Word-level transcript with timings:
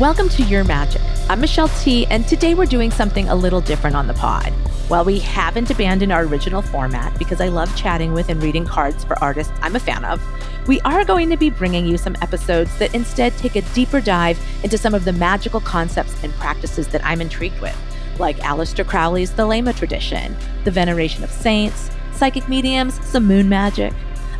Welcome 0.00 0.30
to 0.30 0.42
Your 0.44 0.64
Magic. 0.64 1.02
I'm 1.28 1.42
Michelle 1.42 1.68
Tea, 1.68 2.06
and 2.06 2.26
today 2.26 2.54
we're 2.54 2.64
doing 2.64 2.90
something 2.90 3.28
a 3.28 3.34
little 3.34 3.60
different 3.60 3.94
on 3.94 4.06
the 4.06 4.14
pod. 4.14 4.50
While 4.88 5.04
we 5.04 5.18
haven't 5.18 5.68
abandoned 5.68 6.10
our 6.10 6.22
original 6.22 6.62
format 6.62 7.18
because 7.18 7.38
I 7.42 7.48
love 7.48 7.76
chatting 7.76 8.14
with 8.14 8.30
and 8.30 8.42
reading 8.42 8.64
cards 8.64 9.04
for 9.04 9.22
artists 9.22 9.52
I'm 9.60 9.76
a 9.76 9.78
fan 9.78 10.06
of, 10.06 10.18
we 10.66 10.80
are 10.86 11.04
going 11.04 11.28
to 11.28 11.36
be 11.36 11.50
bringing 11.50 11.86
you 11.86 11.98
some 11.98 12.16
episodes 12.22 12.74
that 12.78 12.94
instead 12.94 13.36
take 13.36 13.56
a 13.56 13.74
deeper 13.74 14.00
dive 14.00 14.40
into 14.64 14.78
some 14.78 14.94
of 14.94 15.04
the 15.04 15.12
magical 15.12 15.60
concepts 15.60 16.14
and 16.24 16.32
practices 16.36 16.88
that 16.88 17.04
I'm 17.04 17.20
intrigued 17.20 17.60
with, 17.60 17.76
like 18.18 18.38
Aleister 18.38 18.86
Crowley's 18.86 19.32
Thelema 19.32 19.76
tradition, 19.76 20.34
the 20.64 20.70
veneration 20.70 21.24
of 21.24 21.30
saints, 21.30 21.90
psychic 22.14 22.48
mediums, 22.48 22.98
some 23.04 23.26
moon 23.26 23.50
magic, 23.50 23.92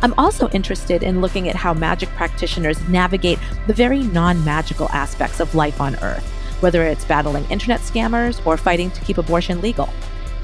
I'm 0.03 0.15
also 0.17 0.49
interested 0.49 1.03
in 1.03 1.21
looking 1.21 1.47
at 1.47 1.55
how 1.55 1.73
magic 1.73 2.09
practitioners 2.09 2.81
navigate 2.87 3.37
the 3.67 3.73
very 3.73 4.01
non 4.01 4.43
magical 4.43 4.89
aspects 4.89 5.39
of 5.39 5.53
life 5.53 5.79
on 5.79 5.95
Earth, 5.97 6.27
whether 6.61 6.83
it's 6.83 7.05
battling 7.05 7.45
internet 7.51 7.81
scammers 7.81 8.43
or 8.45 8.57
fighting 8.57 8.89
to 8.91 9.01
keep 9.01 9.19
abortion 9.19 9.61
legal. 9.61 9.89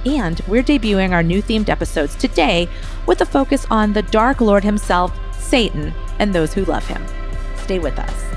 And 0.06 0.40
we're 0.48 0.64
debuting 0.64 1.12
our 1.12 1.24
new 1.24 1.42
themed 1.42 1.70
episodes 1.70 2.16
today 2.16 2.70
with 3.08 3.22
a 3.22 3.26
focus 3.26 3.66
on 3.72 3.94
the 3.94 4.04
Dark 4.04 4.42
Lord 4.42 4.64
himself, 4.64 5.18
Satan, 5.34 5.92
and 6.20 6.34
those 6.34 6.54
who 6.54 6.66
love 6.66 6.86
him. 6.86 7.04
Stay 7.58 7.80
with 7.80 7.98
us. 7.98 8.37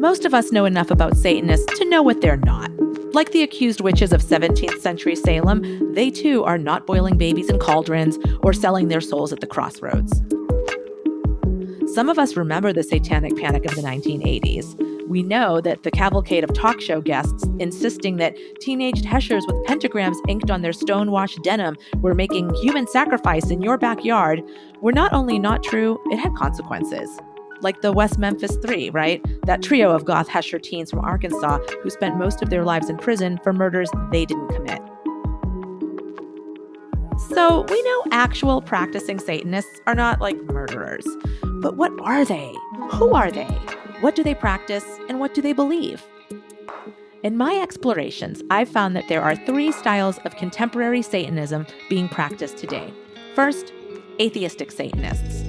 Most 0.00 0.24
of 0.24 0.32
us 0.32 0.50
know 0.50 0.64
enough 0.64 0.90
about 0.90 1.14
Satanists 1.14 1.78
to 1.78 1.84
know 1.84 2.02
what 2.02 2.22
they're 2.22 2.38
not. 2.38 2.70
Like 3.12 3.32
the 3.32 3.42
accused 3.42 3.82
witches 3.82 4.14
of 4.14 4.22
17th 4.22 4.80
century 4.80 5.14
Salem, 5.14 5.92
they 5.92 6.10
too 6.10 6.42
are 6.42 6.56
not 6.56 6.86
boiling 6.86 7.18
babies 7.18 7.50
in 7.50 7.58
cauldrons 7.58 8.16
or 8.42 8.54
selling 8.54 8.88
their 8.88 9.02
souls 9.02 9.30
at 9.30 9.40
the 9.40 9.46
crossroads. 9.46 10.10
Some 11.92 12.08
of 12.08 12.18
us 12.18 12.34
remember 12.34 12.72
the 12.72 12.82
satanic 12.82 13.36
panic 13.36 13.66
of 13.66 13.74
the 13.74 13.82
1980s. 13.82 15.06
We 15.06 15.22
know 15.22 15.60
that 15.60 15.82
the 15.82 15.90
cavalcade 15.90 16.44
of 16.44 16.54
talk 16.54 16.80
show 16.80 17.02
guests 17.02 17.44
insisting 17.58 18.16
that 18.16 18.34
teenaged 18.62 19.04
heshers 19.04 19.44
with 19.46 19.66
pentagrams 19.66 20.16
inked 20.28 20.50
on 20.50 20.62
their 20.62 20.72
stonewashed 20.72 21.42
denim 21.42 21.76
were 21.96 22.14
making 22.14 22.54
human 22.54 22.86
sacrifice 22.86 23.50
in 23.50 23.60
your 23.60 23.76
backyard 23.76 24.40
were 24.80 24.92
not 24.92 25.12
only 25.12 25.38
not 25.38 25.62
true, 25.62 26.00
it 26.06 26.16
had 26.16 26.34
consequences 26.36 27.20
like 27.62 27.80
the 27.82 27.92
West 27.92 28.18
Memphis 28.18 28.56
Three, 28.62 28.90
right? 28.90 29.24
That 29.46 29.62
trio 29.62 29.90
of 29.90 30.04
goth 30.04 30.28
Hesher 30.28 30.62
teens 30.62 30.90
from 30.90 31.00
Arkansas 31.00 31.58
who 31.82 31.90
spent 31.90 32.16
most 32.16 32.42
of 32.42 32.50
their 32.50 32.64
lives 32.64 32.88
in 32.88 32.96
prison 32.96 33.38
for 33.42 33.52
murders 33.52 33.90
they 34.10 34.24
didn't 34.24 34.48
commit. 34.48 34.80
So 37.34 37.64
we 37.68 37.82
know 37.82 38.04
actual 38.10 38.60
practicing 38.60 39.18
Satanists 39.18 39.80
are 39.86 39.94
not 39.94 40.20
like 40.20 40.36
murderers. 40.44 41.06
But 41.60 41.76
what 41.76 41.92
are 42.00 42.24
they? 42.24 42.54
Who 42.92 43.12
are 43.14 43.30
they? 43.30 43.44
What 44.00 44.16
do 44.16 44.24
they 44.24 44.34
practice 44.34 44.84
and 45.08 45.20
what 45.20 45.34
do 45.34 45.42
they 45.42 45.52
believe? 45.52 46.02
In 47.22 47.36
my 47.36 47.60
explorations, 47.60 48.42
I've 48.50 48.68
found 48.68 48.96
that 48.96 49.08
there 49.08 49.22
are 49.22 49.36
three 49.36 49.72
styles 49.72 50.18
of 50.24 50.36
contemporary 50.36 51.02
Satanism 51.02 51.66
being 51.90 52.08
practiced 52.08 52.56
today. 52.56 52.92
First, 53.34 53.74
atheistic 54.18 54.72
Satanists. 54.72 55.44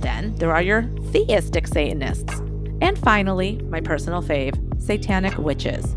Then 0.00 0.34
there 0.36 0.52
are 0.52 0.62
your 0.62 0.82
theistic 1.12 1.66
Satanists. 1.66 2.40
And 2.80 2.98
finally, 2.98 3.60
my 3.68 3.80
personal 3.80 4.22
fave, 4.22 4.56
satanic 4.80 5.36
witches. 5.36 5.94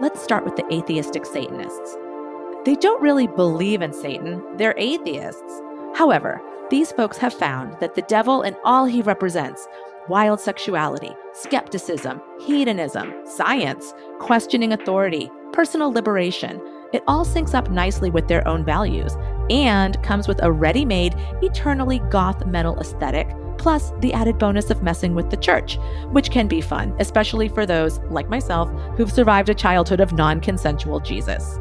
Let's 0.00 0.22
start 0.22 0.44
with 0.44 0.54
the 0.54 0.64
atheistic 0.72 1.26
Satanists. 1.26 1.96
They 2.64 2.76
don't 2.76 3.02
really 3.02 3.26
believe 3.26 3.82
in 3.82 3.92
Satan, 3.92 4.44
they're 4.56 4.78
atheists. 4.78 5.60
However, 5.94 6.40
these 6.70 6.92
folks 6.92 7.16
have 7.18 7.34
found 7.34 7.76
that 7.80 7.96
the 7.96 8.02
devil 8.02 8.42
and 8.42 8.54
all 8.64 8.84
he 8.84 9.02
represents 9.02 9.66
wild 10.08 10.38
sexuality, 10.38 11.10
skepticism, 11.32 12.22
hedonism, 12.40 13.12
science, 13.24 13.92
questioning 14.20 14.72
authority, 14.72 15.30
personal 15.52 15.90
liberation 15.90 16.60
it 16.92 17.02
all 17.06 17.24
syncs 17.24 17.54
up 17.54 17.70
nicely 17.70 18.10
with 18.10 18.28
their 18.28 18.46
own 18.48 18.64
values 18.64 19.16
and 19.50 20.02
comes 20.02 20.28
with 20.28 20.42
a 20.42 20.52
ready 20.52 20.84
made, 20.84 21.14
eternally 21.42 22.00
goth 22.10 22.46
metal 22.46 22.78
aesthetic, 22.78 23.28
plus 23.58 23.92
the 24.00 24.12
added 24.12 24.38
bonus 24.38 24.70
of 24.70 24.82
messing 24.82 25.14
with 25.14 25.30
the 25.30 25.36
church, 25.36 25.78
which 26.10 26.30
can 26.30 26.48
be 26.48 26.60
fun, 26.60 26.94
especially 26.98 27.48
for 27.48 27.66
those, 27.66 27.98
like 28.10 28.28
myself, 28.28 28.70
who've 28.96 29.12
survived 29.12 29.48
a 29.48 29.54
childhood 29.54 30.00
of 30.00 30.12
non 30.12 30.40
consensual 30.40 31.00
Jesus. 31.00 31.58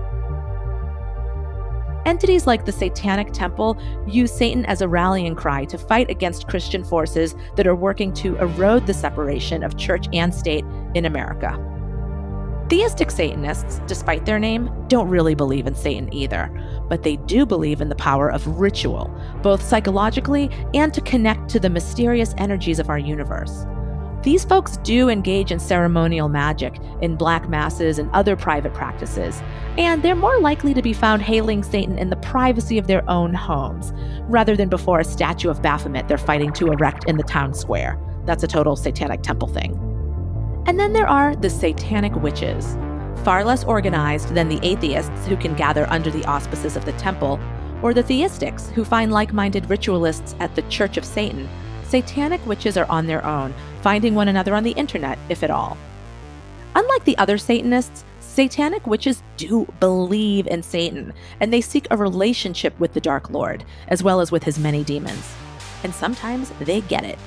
Entities 2.05 2.47
like 2.47 2.63
the 2.63 2.71
Satanic 2.71 3.33
Temple 3.33 3.77
use 4.07 4.31
Satan 4.31 4.63
as 4.65 4.81
a 4.81 4.87
rallying 4.87 5.35
cry 5.35 5.65
to 5.65 5.77
fight 5.77 6.09
against 6.09 6.47
Christian 6.47 6.81
forces 6.81 7.35
that 7.57 7.67
are 7.67 7.75
working 7.75 8.13
to 8.13 8.37
erode 8.37 8.87
the 8.87 8.93
separation 8.93 9.61
of 9.61 9.75
church 9.75 10.07
and 10.13 10.33
state 10.33 10.63
in 10.95 11.03
America. 11.03 11.76
Theistic 12.69 13.11
Satanists, 13.11 13.79
despite 13.87 14.25
their 14.25 14.39
name, 14.39 14.69
don't 14.89 15.07
really 15.07 15.35
believe 15.35 15.67
in 15.67 15.75
Satan 15.75 16.13
either, 16.13 16.51
but 16.89 17.01
they 17.01 17.15
do 17.15 17.45
believe 17.45 17.79
in 17.79 17.87
the 17.87 17.95
power 17.95 18.29
of 18.29 18.45
ritual, 18.59 19.09
both 19.41 19.63
psychologically 19.63 20.49
and 20.73 20.93
to 20.93 20.99
connect 20.99 21.49
to 21.51 21.61
the 21.61 21.69
mysterious 21.69 22.35
energies 22.37 22.79
of 22.79 22.89
our 22.89 22.99
universe. 22.99 23.65
These 24.21 24.43
folks 24.43 24.75
do 24.77 25.07
engage 25.07 25.53
in 25.53 25.59
ceremonial 25.59 26.27
magic, 26.27 26.77
in 27.01 27.15
black 27.15 27.47
masses, 27.47 27.99
and 27.99 28.11
other 28.11 28.35
private 28.35 28.73
practices, 28.73 29.41
and 29.77 30.03
they're 30.03 30.13
more 30.13 30.41
likely 30.41 30.73
to 30.73 30.81
be 30.81 30.91
found 30.91 31.21
hailing 31.21 31.63
Satan 31.63 31.97
in 31.97 32.09
the 32.09 32.17
privacy 32.17 32.77
of 32.77 32.87
their 32.87 33.09
own 33.09 33.33
homes, 33.33 33.93
rather 34.23 34.57
than 34.57 34.67
before 34.67 34.99
a 34.99 35.05
statue 35.05 35.49
of 35.49 35.61
Baphomet 35.61 36.09
they're 36.09 36.17
fighting 36.17 36.51
to 36.53 36.67
erect 36.67 37.05
in 37.05 37.15
the 37.15 37.23
town 37.23 37.53
square. 37.53 37.97
That's 38.25 38.43
a 38.43 38.47
total 38.47 38.75
satanic 38.75 39.21
temple 39.21 39.47
thing. 39.47 39.86
And 40.67 40.77
then 40.77 40.91
there 40.91 41.07
are 41.07 41.33
the 41.33 41.49
satanic 41.49 42.13
witches, 42.15 42.75
far 43.23 43.43
less 43.45 43.63
organized 43.63 44.35
than 44.35 44.49
the 44.49 44.59
atheists 44.61 45.25
who 45.25 45.37
can 45.37 45.55
gather 45.55 45.89
under 45.89 46.11
the 46.11 46.25
auspices 46.25 46.75
of 46.75 46.83
the 46.83 46.91
temple, 46.93 47.39
or 47.81 47.93
the 47.93 48.03
theistics 48.03 48.69
who 48.71 48.83
find 48.83 49.11
like 49.11 49.31
minded 49.31 49.69
ritualists 49.69 50.35
at 50.41 50.53
the 50.55 50.63
Church 50.63 50.97
of 50.97 51.05
Satan. 51.05 51.47
Satanic 51.83 52.45
witches 52.45 52.75
are 52.75 52.89
on 52.89 53.07
their 53.07 53.25
own, 53.25 53.53
finding 53.81 54.13
one 54.13 54.27
another 54.27 54.53
on 54.53 54.63
the 54.63 54.71
internet, 54.71 55.17
if 55.29 55.41
at 55.41 55.49
all. 55.49 55.77
Unlike 56.75 57.05
the 57.05 57.17
other 57.17 57.37
Satanists, 57.37 58.03
Satanic 58.19 58.85
witches 58.85 59.23
do 59.37 59.65
believe 59.79 60.47
in 60.47 60.61
Satan, 60.63 61.13
and 61.39 61.53
they 61.53 61.61
seek 61.61 61.87
a 61.89 61.97
relationship 61.97 62.77
with 62.77 62.93
the 62.93 62.99
Dark 62.99 63.29
Lord, 63.29 63.63
as 63.87 64.03
well 64.03 64.19
as 64.19 64.33
with 64.33 64.43
his 64.43 64.59
many 64.59 64.83
demons. 64.83 65.33
And 65.83 65.95
sometimes 65.95 66.51
they 66.59 66.81
get 66.81 67.05
it. 67.05 67.17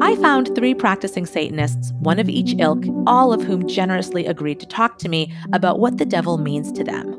I 0.00 0.16
found 0.16 0.54
three 0.54 0.74
practicing 0.74 1.26
Satanists, 1.26 1.92
one 2.00 2.18
of 2.18 2.28
each 2.28 2.54
ilk, 2.58 2.84
all 3.06 3.32
of 3.32 3.42
whom 3.42 3.66
generously 3.66 4.26
agreed 4.26 4.60
to 4.60 4.66
talk 4.66 4.98
to 4.98 5.08
me 5.08 5.32
about 5.52 5.78
what 5.80 5.98
the 5.98 6.06
devil 6.06 6.38
means 6.38 6.72
to 6.72 6.84
them. 6.84 7.14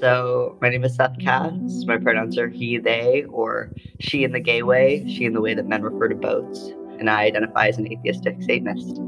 So, 0.00 0.56
my 0.60 0.68
name 0.68 0.84
is 0.84 0.94
Seth 0.94 1.18
Katz. 1.18 1.84
My 1.86 1.96
pronouns 1.96 2.38
are 2.38 2.48
he, 2.48 2.78
they, 2.78 3.24
or 3.30 3.72
she 3.98 4.22
in 4.22 4.32
the 4.32 4.40
gay 4.40 4.62
way, 4.62 5.04
she 5.08 5.24
in 5.24 5.32
the 5.32 5.40
way 5.40 5.54
that 5.54 5.66
men 5.66 5.82
refer 5.82 6.08
to 6.08 6.14
boats, 6.14 6.72
and 6.98 7.10
I 7.10 7.24
identify 7.24 7.66
as 7.68 7.78
an 7.78 7.90
atheistic 7.90 8.36
Satanist. 8.42 9.00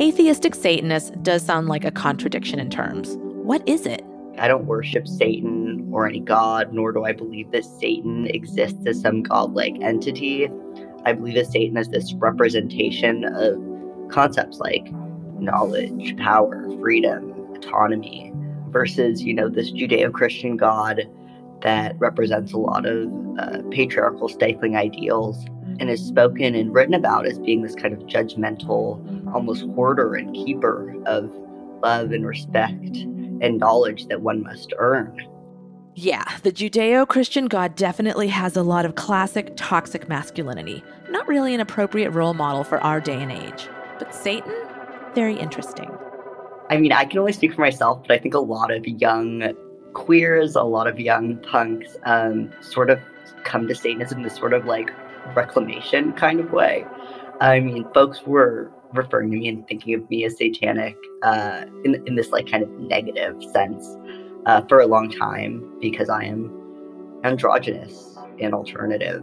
Atheistic 0.00 0.54
Satanist 0.54 1.20
does 1.22 1.44
sound 1.44 1.68
like 1.68 1.84
a 1.84 1.90
contradiction 1.90 2.60
in 2.60 2.70
terms. 2.70 3.16
What 3.20 3.68
is 3.68 3.86
it? 3.86 4.04
I 4.38 4.48
don't 4.48 4.66
worship 4.66 5.06
Satan 5.06 5.88
or 5.92 6.06
any 6.06 6.20
god, 6.20 6.72
nor 6.72 6.92
do 6.92 7.04
I 7.04 7.12
believe 7.12 7.50
that 7.52 7.64
Satan 7.64 8.26
exists 8.26 8.86
as 8.86 9.00
some 9.00 9.22
godlike 9.22 9.76
entity. 9.80 10.48
I 11.04 11.12
believe 11.12 11.34
that 11.34 11.50
Satan 11.50 11.76
is 11.76 11.88
this 11.88 12.14
representation 12.14 13.24
of 13.24 14.10
concepts 14.10 14.58
like 14.58 14.90
knowledge, 15.38 16.16
power, 16.16 16.68
freedom, 16.80 17.32
autonomy, 17.54 18.32
versus, 18.68 19.22
you 19.22 19.34
know, 19.34 19.48
this 19.48 19.70
Judeo 19.70 20.12
Christian 20.12 20.56
God 20.56 21.02
that 21.62 21.98
represents 21.98 22.52
a 22.52 22.58
lot 22.58 22.86
of 22.86 23.10
uh, 23.38 23.62
patriarchal, 23.70 24.28
stifling 24.28 24.76
ideals 24.76 25.44
and 25.80 25.88
is 25.90 26.04
spoken 26.04 26.54
and 26.54 26.74
written 26.74 26.94
about 26.94 27.26
as 27.26 27.38
being 27.38 27.62
this 27.62 27.74
kind 27.74 27.94
of 27.94 28.00
judgmental, 28.00 29.32
almost 29.34 29.64
hoarder 29.74 30.14
and 30.14 30.34
keeper 30.34 30.94
of 31.06 31.32
love 31.82 32.12
and 32.12 32.26
respect 32.26 32.96
and 32.96 33.58
knowledge 33.58 34.06
that 34.06 34.20
one 34.22 34.42
must 34.42 34.72
earn. 34.78 35.20
Yeah, 35.96 36.24
the 36.42 36.50
Judeo 36.50 37.06
Christian 37.06 37.46
God 37.46 37.76
definitely 37.76 38.26
has 38.26 38.56
a 38.56 38.64
lot 38.64 38.84
of 38.84 38.96
classic 38.96 39.52
toxic 39.54 40.08
masculinity. 40.08 40.82
Not 41.08 41.28
really 41.28 41.54
an 41.54 41.60
appropriate 41.60 42.10
role 42.10 42.34
model 42.34 42.64
for 42.64 42.80
our 42.80 43.00
day 43.00 43.22
and 43.22 43.30
age. 43.30 43.68
But 44.00 44.12
Satan? 44.12 44.52
Very 45.14 45.36
interesting. 45.36 45.88
I 46.68 46.78
mean, 46.78 46.90
I 46.90 47.04
can 47.04 47.20
only 47.20 47.32
speak 47.32 47.54
for 47.54 47.60
myself, 47.60 48.02
but 48.02 48.10
I 48.10 48.18
think 48.18 48.34
a 48.34 48.40
lot 48.40 48.72
of 48.72 48.84
young 48.88 49.54
queers, 49.92 50.56
a 50.56 50.64
lot 50.64 50.88
of 50.88 50.98
young 50.98 51.36
punks 51.36 51.96
um, 52.04 52.50
sort 52.60 52.90
of 52.90 52.98
come 53.44 53.68
to 53.68 53.74
Satanism 53.76 54.18
in 54.18 54.24
this 54.24 54.34
sort 54.34 54.52
of 54.52 54.64
like 54.64 54.90
reclamation 55.36 56.12
kind 56.14 56.40
of 56.40 56.50
way. 56.50 56.84
I 57.40 57.60
mean, 57.60 57.86
folks 57.94 58.22
were 58.26 58.72
referring 58.94 59.30
to 59.30 59.36
me 59.36 59.48
and 59.48 59.66
thinking 59.68 59.94
of 59.94 60.10
me 60.10 60.24
as 60.24 60.36
satanic 60.36 60.96
uh, 61.22 61.66
in, 61.84 62.02
in 62.06 62.16
this 62.16 62.30
like 62.30 62.50
kind 62.50 62.64
of 62.64 62.70
negative 62.70 63.42
sense 63.52 63.96
uh, 64.46 64.62
for 64.62 64.80
a 64.80 64.86
long 64.86 65.10
time 65.10 65.78
because 65.80 66.08
I 66.08 66.24
am 66.24 67.20
androgynous 67.24 68.16
and 68.40 68.54
alternative. 68.54 69.22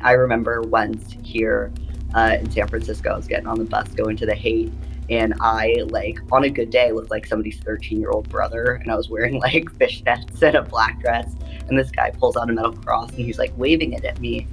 I 0.00 0.12
remember 0.12 0.62
once 0.62 1.16
here 1.22 1.72
uh, 2.14 2.36
in 2.40 2.50
San 2.50 2.68
Francisco, 2.68 3.10
I 3.10 3.16
was 3.16 3.26
getting 3.26 3.46
on 3.46 3.58
the 3.58 3.64
bus 3.64 3.88
going 3.88 4.16
to 4.18 4.26
the 4.26 4.34
Haight 4.34 4.72
and 5.08 5.34
I 5.40 5.84
like 5.88 6.18
on 6.32 6.44
a 6.44 6.50
good 6.50 6.70
day 6.70 6.90
looked 6.92 7.10
like 7.10 7.26
somebody's 7.26 7.58
13 7.60 8.00
year 8.00 8.10
old 8.10 8.28
brother 8.28 8.74
and 8.74 8.90
I 8.90 8.96
was 8.96 9.08
wearing 9.08 9.38
like 9.40 9.64
fishnets 9.64 10.42
and 10.42 10.56
a 10.56 10.62
black 10.62 11.00
dress 11.00 11.32
and 11.68 11.78
this 11.78 11.90
guy 11.90 12.10
pulls 12.10 12.36
out 12.36 12.50
a 12.50 12.52
metal 12.52 12.72
cross 12.72 13.10
and 13.10 13.20
he's 13.20 13.38
like 13.38 13.52
waving 13.56 13.92
it 13.92 14.04
at 14.04 14.20
me. 14.20 14.46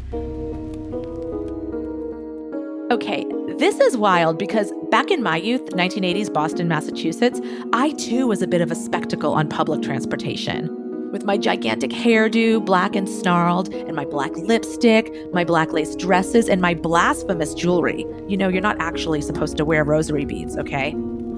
Okay, 2.91 3.25
this 3.57 3.79
is 3.79 3.95
wild 3.97 4.37
because 4.39 4.71
back 4.89 5.11
in 5.11 5.21
my 5.21 5.37
youth, 5.37 5.63
1980s 5.71 6.33
Boston, 6.33 6.67
Massachusetts, 6.67 7.39
I 7.71 7.91
too 7.91 8.27
was 8.27 8.41
a 8.41 8.47
bit 8.47 8.61
of 8.61 8.71
a 8.71 8.75
spectacle 8.75 9.33
on 9.33 9.47
public 9.47 9.81
transportation. 9.81 10.69
With 11.11 11.25
my 11.25 11.37
gigantic 11.37 11.91
hairdo, 11.91 12.65
black 12.65 12.95
and 12.95 13.07
snarled, 13.07 13.71
and 13.71 13.95
my 13.95 14.05
black 14.05 14.35
lipstick, 14.35 15.13
my 15.31 15.43
black 15.43 15.71
lace 15.71 15.95
dresses, 15.95 16.49
and 16.49 16.61
my 16.61 16.73
blasphemous 16.73 17.53
jewelry. 17.53 18.05
You 18.27 18.37
know, 18.37 18.49
you're 18.49 18.61
not 18.61 18.77
actually 18.79 19.21
supposed 19.21 19.57
to 19.57 19.65
wear 19.65 19.83
rosary 19.83 20.25
beads, 20.25 20.57
okay? 20.57 20.95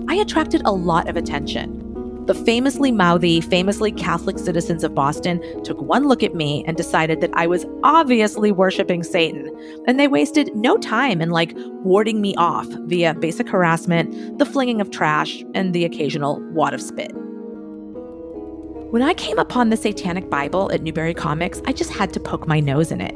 I 0.08 0.16
attracted 0.16 0.62
a 0.64 0.72
lot 0.72 1.10
of 1.10 1.18
attention. 1.18 1.85
The 2.25 2.33
famously 2.33 2.92
mouthy, 2.92 3.39
famously 3.39 3.92
Catholic 3.92 4.39
citizens 4.39 4.83
of 4.83 4.95
Boston 4.95 5.42
took 5.63 5.80
one 5.80 6.07
look 6.07 6.24
at 6.24 6.33
me 6.33 6.63
and 6.66 6.75
decided 6.75 7.22
that 7.22 7.30
I 7.36 7.45
was 7.45 7.68
obviously 7.83 8.51
worshiping 8.51 9.04
Satan. 9.04 9.51
And 9.86 10.00
they 10.00 10.07
wasted 10.07 10.50
no 10.56 10.77
time 10.77 11.22
in 11.22 11.30
like 11.30 11.54
warding 11.83 12.22
me 12.22 12.33
off 12.36 12.66
via 12.86 13.13
basic 13.13 13.48
harassment, 13.48 14.39
the 14.39 14.45
flinging 14.45 14.81
of 14.81 14.89
trash, 14.89 15.44
and 15.54 15.72
the 15.74 15.86
occasional 15.86 16.42
wad 16.51 16.74
of 16.74 16.81
spit. 16.81 17.12
When 18.92 19.04
I 19.04 19.13
came 19.13 19.38
upon 19.38 19.69
the 19.69 19.78
Satanic 19.78 20.28
Bible 20.30 20.71
at 20.71 20.81
Newbury 20.81 21.13
Comics, 21.13 21.62
I 21.66 21.74
just 21.74 21.92
had 21.92 22.12
to 22.13 22.19
poke 22.19 22.48
my 22.48 22.60
nose 22.60 22.92
in 22.92 23.01
it. 23.01 23.13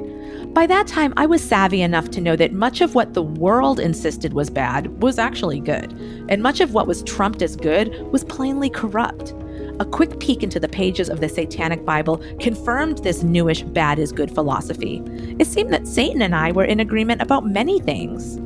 By 0.54 0.66
that 0.66 0.88
time, 0.88 1.14
I 1.16 1.28
was 1.28 1.44
savvy 1.44 1.84
enough 1.84 2.10
to 2.10 2.22
know 2.22 2.36
that 2.36 2.54
much 2.54 2.82
of 2.82 2.96
what 2.96 3.14
the 3.14 3.22
world 3.22 3.80
insisted 3.80 4.34
was 4.34 4.50
bad 4.50 5.02
was 5.02 5.20
actually 5.20 5.60
good, 5.60 5.94
and 6.28 6.42
much 6.42 6.60
of 6.60 6.74
what 6.74 6.88
was 6.88 7.04
trumped 7.04 7.44
as 7.44 7.56
good 7.56 7.96
was 8.12 8.24
plainly 8.24 8.70
corrupt. 8.70 9.36
A 9.80 9.86
quick 9.86 10.20
peek 10.20 10.42
into 10.42 10.60
the 10.60 10.68
pages 10.68 11.08
of 11.08 11.22
the 11.22 11.30
Satanic 11.30 11.86
Bible 11.86 12.18
confirmed 12.40 12.98
this 12.98 13.22
newish 13.22 13.62
bad 13.62 14.00
is 14.00 14.12
good 14.12 14.34
philosophy. 14.34 15.04
It 15.38 15.46
seemed 15.46 15.72
that 15.72 15.88
Satan 15.88 16.24
and 16.24 16.36
I 16.36 16.52
were 16.52 16.66
in 16.66 16.80
agreement 16.80 17.22
about 17.22 17.46
many 17.46 17.80
things. 17.80 18.40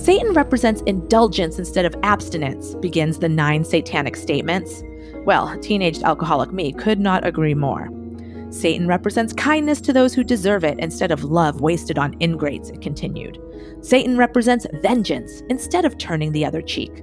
Satan 0.00 0.34
represents 0.34 0.82
indulgence 0.82 1.58
instead 1.58 1.86
of 1.86 1.96
abstinence, 2.02 2.74
begins 2.76 3.18
the 3.18 3.30
nine 3.30 3.64
satanic 3.64 4.14
statements. 4.14 4.82
Well, 5.24 5.58
teenaged 5.60 6.02
alcoholic 6.02 6.52
me 6.52 6.72
could 6.72 7.00
not 7.00 7.26
agree 7.26 7.54
more. 7.54 7.88
Satan 8.54 8.86
represents 8.86 9.32
kindness 9.32 9.80
to 9.80 9.92
those 9.92 10.14
who 10.14 10.22
deserve 10.22 10.62
it 10.62 10.78
instead 10.78 11.10
of 11.10 11.24
love 11.24 11.60
wasted 11.60 11.98
on 11.98 12.14
ingrates, 12.20 12.70
it 12.70 12.80
continued. 12.80 13.40
Satan 13.82 14.16
represents 14.16 14.64
vengeance 14.74 15.42
instead 15.48 15.84
of 15.84 15.98
turning 15.98 16.30
the 16.30 16.46
other 16.46 16.62
cheek. 16.62 17.02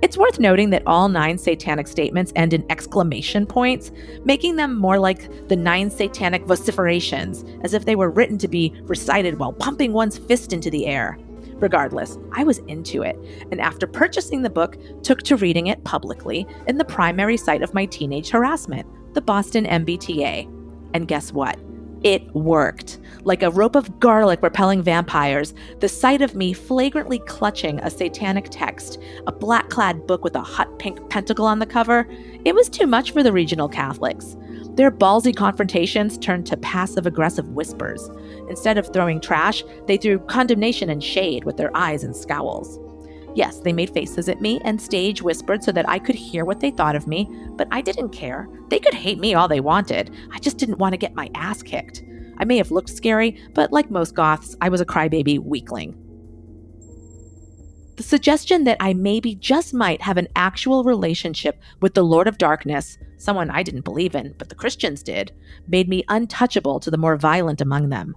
It's 0.00 0.16
worth 0.16 0.40
noting 0.40 0.70
that 0.70 0.82
all 0.86 1.10
nine 1.10 1.36
satanic 1.36 1.86
statements 1.86 2.32
end 2.34 2.54
in 2.54 2.64
exclamation 2.70 3.44
points, 3.44 3.92
making 4.24 4.56
them 4.56 4.74
more 4.74 4.98
like 4.98 5.48
the 5.48 5.56
nine 5.56 5.90
satanic 5.90 6.46
vociferations, 6.46 7.44
as 7.62 7.74
if 7.74 7.84
they 7.84 7.94
were 7.94 8.10
written 8.10 8.38
to 8.38 8.48
be 8.48 8.72
recited 8.84 9.38
while 9.38 9.52
pumping 9.52 9.92
one's 9.92 10.16
fist 10.16 10.54
into 10.54 10.70
the 10.70 10.86
air. 10.86 11.18
Regardless, 11.56 12.16
I 12.32 12.44
was 12.44 12.58
into 12.68 13.02
it, 13.02 13.18
and 13.50 13.60
after 13.60 13.86
purchasing 13.86 14.40
the 14.40 14.50
book, 14.50 14.78
took 15.02 15.22
to 15.24 15.36
reading 15.36 15.66
it 15.66 15.84
publicly 15.84 16.46
in 16.66 16.78
the 16.78 16.84
primary 16.86 17.36
site 17.36 17.62
of 17.62 17.74
my 17.74 17.84
teenage 17.84 18.30
harassment, 18.30 18.86
the 19.12 19.20
Boston 19.20 19.66
MBTA. 19.66 20.55
And 20.96 21.06
guess 21.06 21.30
what? 21.30 21.60
It 22.04 22.34
worked. 22.34 22.96
Like 23.24 23.42
a 23.42 23.50
rope 23.50 23.76
of 23.76 24.00
garlic 24.00 24.42
repelling 24.42 24.82
vampires, 24.82 25.52
the 25.80 25.90
sight 25.90 26.22
of 26.22 26.34
me 26.34 26.54
flagrantly 26.54 27.18
clutching 27.18 27.80
a 27.80 27.90
satanic 27.90 28.46
text, 28.50 28.98
a 29.26 29.32
black 29.32 29.68
clad 29.68 30.06
book 30.06 30.24
with 30.24 30.34
a 30.34 30.40
hot 30.40 30.78
pink 30.78 31.10
pentacle 31.10 31.44
on 31.44 31.58
the 31.58 31.66
cover, 31.66 32.08
it 32.46 32.54
was 32.54 32.70
too 32.70 32.86
much 32.86 33.10
for 33.10 33.22
the 33.22 33.30
regional 33.30 33.68
Catholics. 33.68 34.38
Their 34.70 34.90
ballsy 34.90 35.36
confrontations 35.36 36.16
turned 36.16 36.46
to 36.46 36.56
passive 36.56 37.06
aggressive 37.06 37.50
whispers. 37.50 38.08
Instead 38.48 38.78
of 38.78 38.90
throwing 38.90 39.20
trash, 39.20 39.62
they 39.86 39.98
threw 39.98 40.18
condemnation 40.18 40.88
and 40.88 41.04
shade 41.04 41.44
with 41.44 41.58
their 41.58 41.76
eyes 41.76 42.04
and 42.04 42.16
scowls. 42.16 42.78
Yes, 43.36 43.58
they 43.58 43.74
made 43.74 43.90
faces 43.90 44.30
at 44.30 44.40
me 44.40 44.62
and 44.64 44.80
stage 44.80 45.20
whispered 45.20 45.62
so 45.62 45.70
that 45.72 45.86
I 45.86 45.98
could 45.98 46.14
hear 46.14 46.46
what 46.46 46.60
they 46.60 46.70
thought 46.70 46.96
of 46.96 47.06
me, 47.06 47.28
but 47.50 47.68
I 47.70 47.82
didn't 47.82 48.08
care. 48.08 48.48
They 48.70 48.78
could 48.78 48.94
hate 48.94 49.18
me 49.18 49.34
all 49.34 49.46
they 49.46 49.60
wanted. 49.60 50.10
I 50.32 50.38
just 50.38 50.56
didn't 50.56 50.78
want 50.78 50.94
to 50.94 50.96
get 50.96 51.14
my 51.14 51.28
ass 51.34 51.62
kicked. 51.62 52.02
I 52.38 52.46
may 52.46 52.56
have 52.56 52.70
looked 52.70 52.88
scary, 52.88 53.38
but 53.52 53.74
like 53.74 53.90
most 53.90 54.14
goths, 54.14 54.56
I 54.62 54.70
was 54.70 54.80
a 54.80 54.86
crybaby 54.86 55.38
weakling. 55.38 56.02
The 57.96 58.02
suggestion 58.02 58.64
that 58.64 58.78
I 58.80 58.94
maybe 58.94 59.34
just 59.34 59.74
might 59.74 60.00
have 60.00 60.16
an 60.16 60.28
actual 60.34 60.82
relationship 60.82 61.60
with 61.82 61.92
the 61.92 62.04
Lord 62.04 62.28
of 62.28 62.38
Darkness, 62.38 62.96
someone 63.18 63.50
I 63.50 63.62
didn't 63.62 63.84
believe 63.84 64.14
in, 64.14 64.34
but 64.38 64.48
the 64.48 64.54
Christians 64.54 65.02
did, 65.02 65.32
made 65.68 65.90
me 65.90 66.04
untouchable 66.08 66.80
to 66.80 66.90
the 66.90 66.96
more 66.96 67.16
violent 67.18 67.60
among 67.60 67.90
them. 67.90 68.16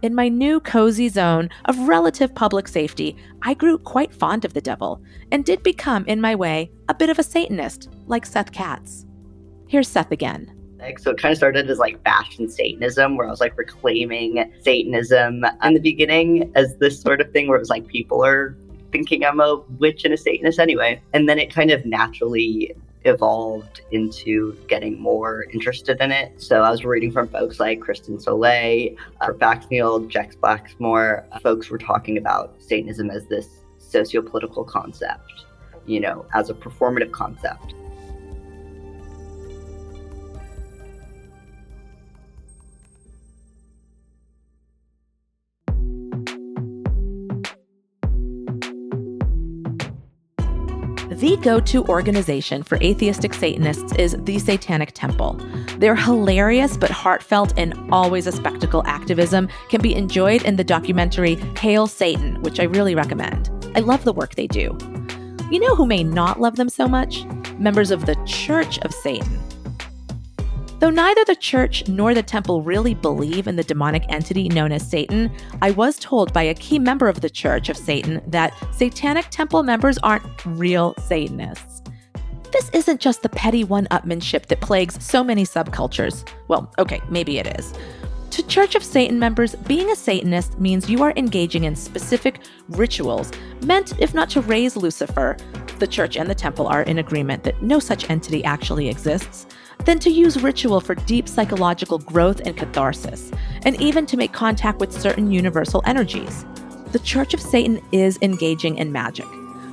In 0.00 0.14
my 0.14 0.28
new 0.28 0.60
cozy 0.60 1.08
zone 1.08 1.50
of 1.64 1.76
relative 1.88 2.32
public 2.32 2.68
safety, 2.68 3.16
I 3.42 3.54
grew 3.54 3.78
quite 3.78 4.14
fond 4.14 4.44
of 4.44 4.54
the 4.54 4.60
devil 4.60 5.02
and 5.32 5.44
did 5.44 5.60
become, 5.64 6.04
in 6.04 6.20
my 6.20 6.36
way, 6.36 6.70
a 6.88 6.94
bit 6.94 7.10
of 7.10 7.18
a 7.18 7.24
Satanist, 7.24 7.88
like 8.06 8.24
Seth 8.24 8.52
Katz. 8.52 9.06
Here's 9.66 9.88
Seth 9.88 10.12
again. 10.12 10.54
Like, 10.78 11.00
so 11.00 11.10
it 11.10 11.18
kind 11.18 11.32
of 11.32 11.36
started 11.36 11.68
as 11.68 11.80
like 11.80 12.00
fashion 12.04 12.48
Satanism, 12.48 13.16
where 13.16 13.26
I 13.26 13.30
was 13.30 13.40
like 13.40 13.58
reclaiming 13.58 14.48
Satanism 14.60 15.44
in 15.64 15.74
the 15.74 15.80
beginning 15.80 16.52
as 16.54 16.76
this 16.76 17.00
sort 17.00 17.20
of 17.20 17.32
thing 17.32 17.48
where 17.48 17.56
it 17.56 17.60
was 17.60 17.68
like 17.68 17.88
people 17.88 18.24
are 18.24 18.56
thinking 18.92 19.24
I'm 19.24 19.40
a 19.40 19.56
witch 19.80 20.04
and 20.04 20.14
a 20.14 20.16
Satanist 20.16 20.60
anyway. 20.60 21.02
And 21.12 21.28
then 21.28 21.40
it 21.40 21.52
kind 21.52 21.72
of 21.72 21.84
naturally 21.84 22.72
evolved 23.08 23.80
into 23.90 24.56
getting 24.68 25.00
more 25.00 25.44
interested 25.52 26.00
in 26.00 26.12
it. 26.12 26.40
So 26.40 26.62
I 26.62 26.70
was 26.70 26.84
reading 26.84 27.10
from 27.10 27.28
folks 27.28 27.58
like 27.58 27.80
Kristen 27.80 28.18
Sollee, 28.18 28.96
uh, 29.20 29.32
Baxfield, 29.32 30.08
Jex 30.08 30.36
Blackmore. 30.36 31.26
Folks 31.42 31.68
were 31.70 31.78
talking 31.78 32.18
about 32.18 32.54
Satanism 32.62 33.10
as 33.10 33.26
this 33.26 33.48
socio-political 33.78 34.64
concept, 34.64 35.46
you 35.86 36.00
know, 36.00 36.26
as 36.34 36.50
a 36.50 36.54
performative 36.54 37.10
concept. 37.10 37.74
The 51.18 51.36
go 51.38 51.58
to 51.58 51.84
organization 51.86 52.62
for 52.62 52.78
atheistic 52.80 53.34
Satanists 53.34 53.92
is 53.96 54.14
the 54.20 54.38
Satanic 54.38 54.92
Temple. 54.94 55.32
Their 55.76 55.96
hilarious 55.96 56.76
but 56.76 56.92
heartfelt 56.92 57.52
and 57.56 57.74
always 57.92 58.28
a 58.28 58.32
spectacle 58.32 58.84
activism 58.86 59.48
can 59.68 59.80
be 59.80 59.96
enjoyed 59.96 60.42
in 60.44 60.54
the 60.54 60.62
documentary 60.62 61.34
Hail 61.58 61.88
Satan, 61.88 62.40
which 62.42 62.60
I 62.60 62.64
really 62.64 62.94
recommend. 62.94 63.50
I 63.74 63.80
love 63.80 64.04
the 64.04 64.12
work 64.12 64.36
they 64.36 64.46
do. 64.46 64.78
You 65.50 65.58
know 65.58 65.74
who 65.74 65.86
may 65.86 66.04
not 66.04 66.38
love 66.38 66.54
them 66.54 66.68
so 66.68 66.86
much? 66.86 67.24
Members 67.58 67.90
of 67.90 68.06
the 68.06 68.14
Church 68.24 68.78
of 68.82 68.94
Satan. 68.94 69.47
Though 70.78 70.90
neither 70.90 71.24
the 71.24 71.34
church 71.34 71.88
nor 71.88 72.14
the 72.14 72.22
temple 72.22 72.62
really 72.62 72.94
believe 72.94 73.48
in 73.48 73.56
the 73.56 73.64
demonic 73.64 74.04
entity 74.08 74.48
known 74.48 74.70
as 74.70 74.88
Satan, 74.88 75.30
I 75.60 75.72
was 75.72 75.98
told 75.98 76.32
by 76.32 76.44
a 76.44 76.54
key 76.54 76.78
member 76.78 77.08
of 77.08 77.20
the 77.20 77.30
Church 77.30 77.68
of 77.68 77.76
Satan 77.76 78.22
that 78.28 78.54
satanic 78.72 79.26
temple 79.30 79.64
members 79.64 79.98
aren't 79.98 80.24
real 80.46 80.94
Satanists. 80.98 81.82
This 82.52 82.70
isn't 82.70 83.00
just 83.00 83.22
the 83.22 83.28
petty 83.28 83.64
one 83.64 83.86
upmanship 83.86 84.46
that 84.46 84.60
plagues 84.60 85.04
so 85.04 85.24
many 85.24 85.44
subcultures. 85.44 86.26
Well, 86.46 86.72
okay, 86.78 87.00
maybe 87.10 87.38
it 87.38 87.58
is. 87.58 87.74
To 88.30 88.46
Church 88.46 88.76
of 88.76 88.84
Satan 88.84 89.18
members, 89.18 89.56
being 89.56 89.90
a 89.90 89.96
Satanist 89.96 90.60
means 90.60 90.88
you 90.88 91.02
are 91.02 91.12
engaging 91.16 91.64
in 91.64 91.74
specific 91.74 92.40
rituals 92.68 93.32
meant, 93.64 93.98
if 94.00 94.14
not 94.14 94.30
to 94.30 94.42
raise 94.42 94.76
Lucifer, 94.76 95.36
the 95.78 95.86
church 95.86 96.16
and 96.16 96.30
the 96.30 96.34
temple 96.34 96.66
are 96.66 96.82
in 96.82 96.98
agreement 96.98 97.42
that 97.44 97.62
no 97.62 97.78
such 97.78 98.08
entity 98.10 98.44
actually 98.44 98.88
exists, 98.88 99.46
then 99.84 99.98
to 100.00 100.10
use 100.10 100.42
ritual 100.42 100.80
for 100.80 100.94
deep 100.94 101.28
psychological 101.28 101.98
growth 101.98 102.40
and 102.44 102.56
catharsis, 102.56 103.30
and 103.64 103.80
even 103.80 104.06
to 104.06 104.16
make 104.16 104.32
contact 104.32 104.80
with 104.80 104.92
certain 104.92 105.30
universal 105.30 105.82
energies. 105.86 106.44
The 106.92 106.98
Church 106.98 107.34
of 107.34 107.40
Satan 107.40 107.80
is 107.92 108.18
engaging 108.22 108.78
in 108.78 108.92
magic. 108.92 109.26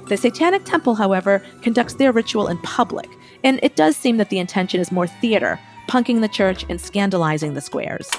The 0.08 0.18
Satanic 0.18 0.64
Temple, 0.66 0.96
however, 0.96 1.42
conducts 1.62 1.96
their 1.96 2.12
ritual 2.12 2.48
in 2.48 2.58
public, 2.60 3.10
and 3.44 3.60
it 3.64 3.76
does 3.76 3.96
seem 3.96 4.18
that 4.18 4.30
the 4.30 4.40
intention 4.40 4.80
is 4.80 4.92
more 4.92 5.08
theater, 5.08 5.60
punking 5.88 6.22
the 6.22 6.28
church 6.28 6.66
and 6.70 6.80
scandalizing 6.80 7.54
the 7.54 7.62
squares 7.62 8.10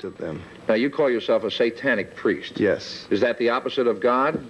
to 0.00 0.10
them. 0.10 0.42
Now, 0.68 0.74
you 0.74 0.90
call 0.90 1.10
yourself 1.10 1.44
a 1.44 1.50
satanic 1.50 2.16
priest. 2.16 2.58
Yes. 2.58 3.06
Is 3.10 3.20
that 3.20 3.38
the 3.38 3.50
opposite 3.50 3.86
of 3.86 4.00
God? 4.00 4.44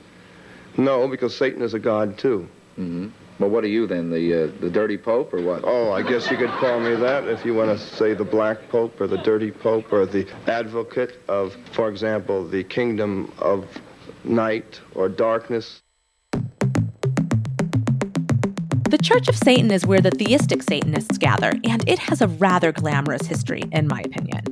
No, 0.77 1.07
because 1.09 1.37
Satan 1.37 1.63
is 1.63 1.75
a 1.75 1.79
god 1.79 2.17
too. 2.17 2.49
Mm-hmm. 2.79 3.09
Well, 3.41 3.49
what 3.49 3.65
are 3.65 3.69
you 3.69 3.87
then, 3.87 4.11
the 4.11 4.35
uh, 4.35 4.47
the 4.61 4.69
dirty 4.69 4.99
pope 4.99 5.33
or 5.33 5.41
what? 5.41 5.63
Oh, 5.65 5.93
I 5.93 6.03
guess 6.03 6.31
you 6.31 6.37
could 6.37 6.51
call 6.51 6.79
me 6.79 6.95
that 6.95 7.27
if 7.27 7.43
you 7.43 7.55
want 7.55 7.71
to 7.71 7.79
say 7.97 8.13
the 8.13 8.23
black 8.23 8.69
pope 8.69 9.01
or 9.01 9.07
the 9.07 9.17
dirty 9.17 9.51
pope 9.51 9.91
or 9.95 10.05
the 10.05 10.29
advocate 10.47 11.23
of, 11.27 11.57
for 11.73 11.89
example, 11.89 12.47
the 12.47 12.63
kingdom 12.63 13.33
of 13.39 13.67
night 14.25 14.83
or 14.95 15.09
darkness. 15.09 15.81
The 18.91 18.99
Church 19.03 19.27
of 19.31 19.37
Satan 19.37 19.71
is 19.71 19.87
where 19.87 20.03
the 20.03 20.11
theistic 20.11 20.63
Satanists 20.63 21.17
gather, 21.17 21.55
and 21.65 21.83
it 21.89 21.99
has 21.99 22.21
a 22.21 22.29
rather 22.29 22.73
glamorous 22.73 23.27
history, 23.27 23.63
in 23.73 23.89
my 23.89 24.01
opinion. 24.01 24.50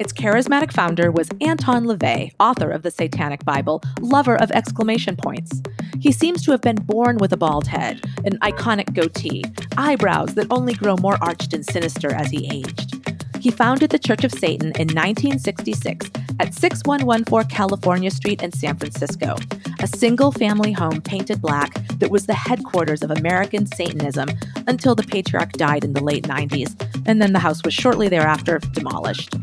Its 0.00 0.12
charismatic 0.12 0.72
founder 0.72 1.12
was 1.12 1.28
Anton 1.40 1.84
LaVey, 1.84 2.32
author 2.40 2.68
of 2.68 2.82
the 2.82 2.90
Satanic 2.90 3.44
Bible, 3.44 3.80
lover 4.00 4.34
of 4.36 4.50
exclamation 4.50 5.16
points. 5.16 5.62
He 6.00 6.10
seems 6.10 6.44
to 6.44 6.50
have 6.50 6.60
been 6.60 6.76
born 6.76 7.18
with 7.18 7.32
a 7.32 7.36
bald 7.36 7.68
head, 7.68 8.04
an 8.24 8.38
iconic 8.40 8.92
goatee, 8.92 9.44
eyebrows 9.76 10.34
that 10.34 10.48
only 10.50 10.74
grow 10.74 10.96
more 10.96 11.16
arched 11.22 11.52
and 11.54 11.64
sinister 11.64 12.12
as 12.12 12.30
he 12.30 12.48
aged. 12.52 12.94
He 13.38 13.50
founded 13.50 13.90
the 13.90 13.98
Church 13.98 14.24
of 14.24 14.32
Satan 14.32 14.68
in 14.72 14.88
1966 14.88 16.10
at 16.40 16.54
6114 16.54 17.48
California 17.48 18.10
Street 18.10 18.42
in 18.42 18.50
San 18.50 18.76
Francisco, 18.76 19.36
a 19.80 19.86
single 19.86 20.32
family 20.32 20.72
home 20.72 21.02
painted 21.02 21.40
black 21.40 21.74
that 21.98 22.10
was 22.10 22.26
the 22.26 22.34
headquarters 22.34 23.02
of 23.02 23.10
American 23.12 23.66
Satanism 23.66 24.28
until 24.66 24.94
the 24.94 25.04
patriarch 25.04 25.52
died 25.52 25.84
in 25.84 25.92
the 25.92 26.02
late 26.02 26.24
90s, 26.24 26.74
and 27.06 27.22
then 27.22 27.32
the 27.32 27.38
house 27.38 27.62
was 27.62 27.74
shortly 27.74 28.08
thereafter 28.08 28.58
demolished. 28.72 29.36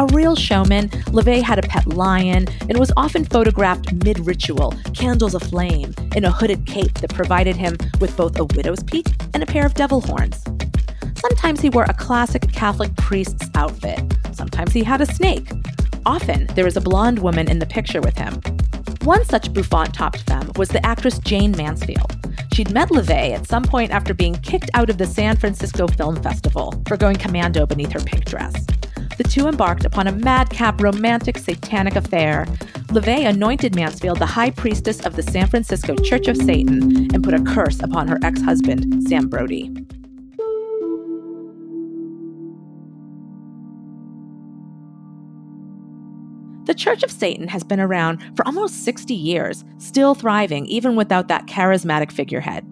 A 0.00 0.06
real 0.06 0.34
showman, 0.34 0.88
LaVey 0.88 1.40
had 1.40 1.60
a 1.60 1.68
pet 1.68 1.86
lion 1.86 2.48
and 2.68 2.76
was 2.78 2.90
often 2.96 3.24
photographed 3.24 3.92
mid 4.04 4.18
ritual, 4.26 4.74
candles 4.92 5.36
aflame, 5.36 5.94
in 6.16 6.24
a 6.24 6.32
hooded 6.32 6.66
cape 6.66 6.94
that 6.94 7.14
provided 7.14 7.54
him 7.54 7.76
with 8.00 8.16
both 8.16 8.36
a 8.36 8.44
widow's 8.56 8.82
peak 8.82 9.06
and 9.34 9.42
a 9.44 9.46
pair 9.46 9.64
of 9.64 9.74
devil 9.74 10.00
horns. 10.00 10.42
Sometimes 11.14 11.60
he 11.60 11.70
wore 11.70 11.84
a 11.84 11.94
classic 11.94 12.42
Catholic 12.52 12.94
priest's 12.96 13.48
outfit. 13.54 14.00
Sometimes 14.32 14.72
he 14.72 14.82
had 14.82 15.00
a 15.00 15.06
snake. 15.06 15.48
Often, 16.04 16.46
there 16.56 16.64
was 16.64 16.76
a 16.76 16.80
blonde 16.80 17.20
woman 17.20 17.48
in 17.48 17.60
the 17.60 17.66
picture 17.66 18.00
with 18.00 18.18
him. 18.18 18.40
One 19.04 19.24
such 19.24 19.52
bouffant 19.52 19.94
topped 19.94 20.22
femme 20.22 20.50
was 20.56 20.70
the 20.70 20.84
actress 20.84 21.20
Jayne 21.20 21.52
Mansfield. 21.52 22.16
She'd 22.52 22.72
met 22.72 22.88
LaVey 22.88 23.32
at 23.32 23.46
some 23.46 23.62
point 23.62 23.92
after 23.92 24.12
being 24.12 24.34
kicked 24.34 24.70
out 24.74 24.90
of 24.90 24.98
the 24.98 25.06
San 25.06 25.36
Francisco 25.36 25.86
Film 25.86 26.20
Festival 26.20 26.82
for 26.88 26.96
going 26.96 27.16
commando 27.16 27.64
beneath 27.64 27.92
her 27.92 28.00
pink 28.00 28.24
dress 28.24 28.66
the 29.16 29.24
two 29.24 29.46
embarked 29.46 29.84
upon 29.84 30.06
a 30.06 30.12
madcap 30.12 30.80
romantic 30.80 31.38
satanic 31.38 31.96
affair. 31.96 32.46
LaVey 32.88 33.28
anointed 33.28 33.74
Mansfield 33.74 34.18
the 34.18 34.26
high 34.26 34.50
priestess 34.50 35.00
of 35.00 35.16
the 35.16 35.22
San 35.22 35.46
Francisco 35.46 35.94
Church 35.96 36.28
of 36.28 36.36
Satan 36.36 37.14
and 37.14 37.22
put 37.22 37.34
a 37.34 37.42
curse 37.42 37.80
upon 37.80 38.08
her 38.08 38.18
ex 38.22 38.40
husband, 38.40 39.08
Sam 39.08 39.28
Brody. 39.28 39.70
The 46.66 46.74
Church 46.74 47.02
of 47.02 47.10
Satan 47.10 47.48
has 47.48 47.62
been 47.62 47.78
around 47.78 48.22
for 48.36 48.46
almost 48.46 48.84
60 48.84 49.14
years, 49.14 49.64
still 49.78 50.14
thriving 50.14 50.64
even 50.66 50.96
without 50.96 51.28
that 51.28 51.46
charismatic 51.46 52.10
figurehead. 52.10 52.66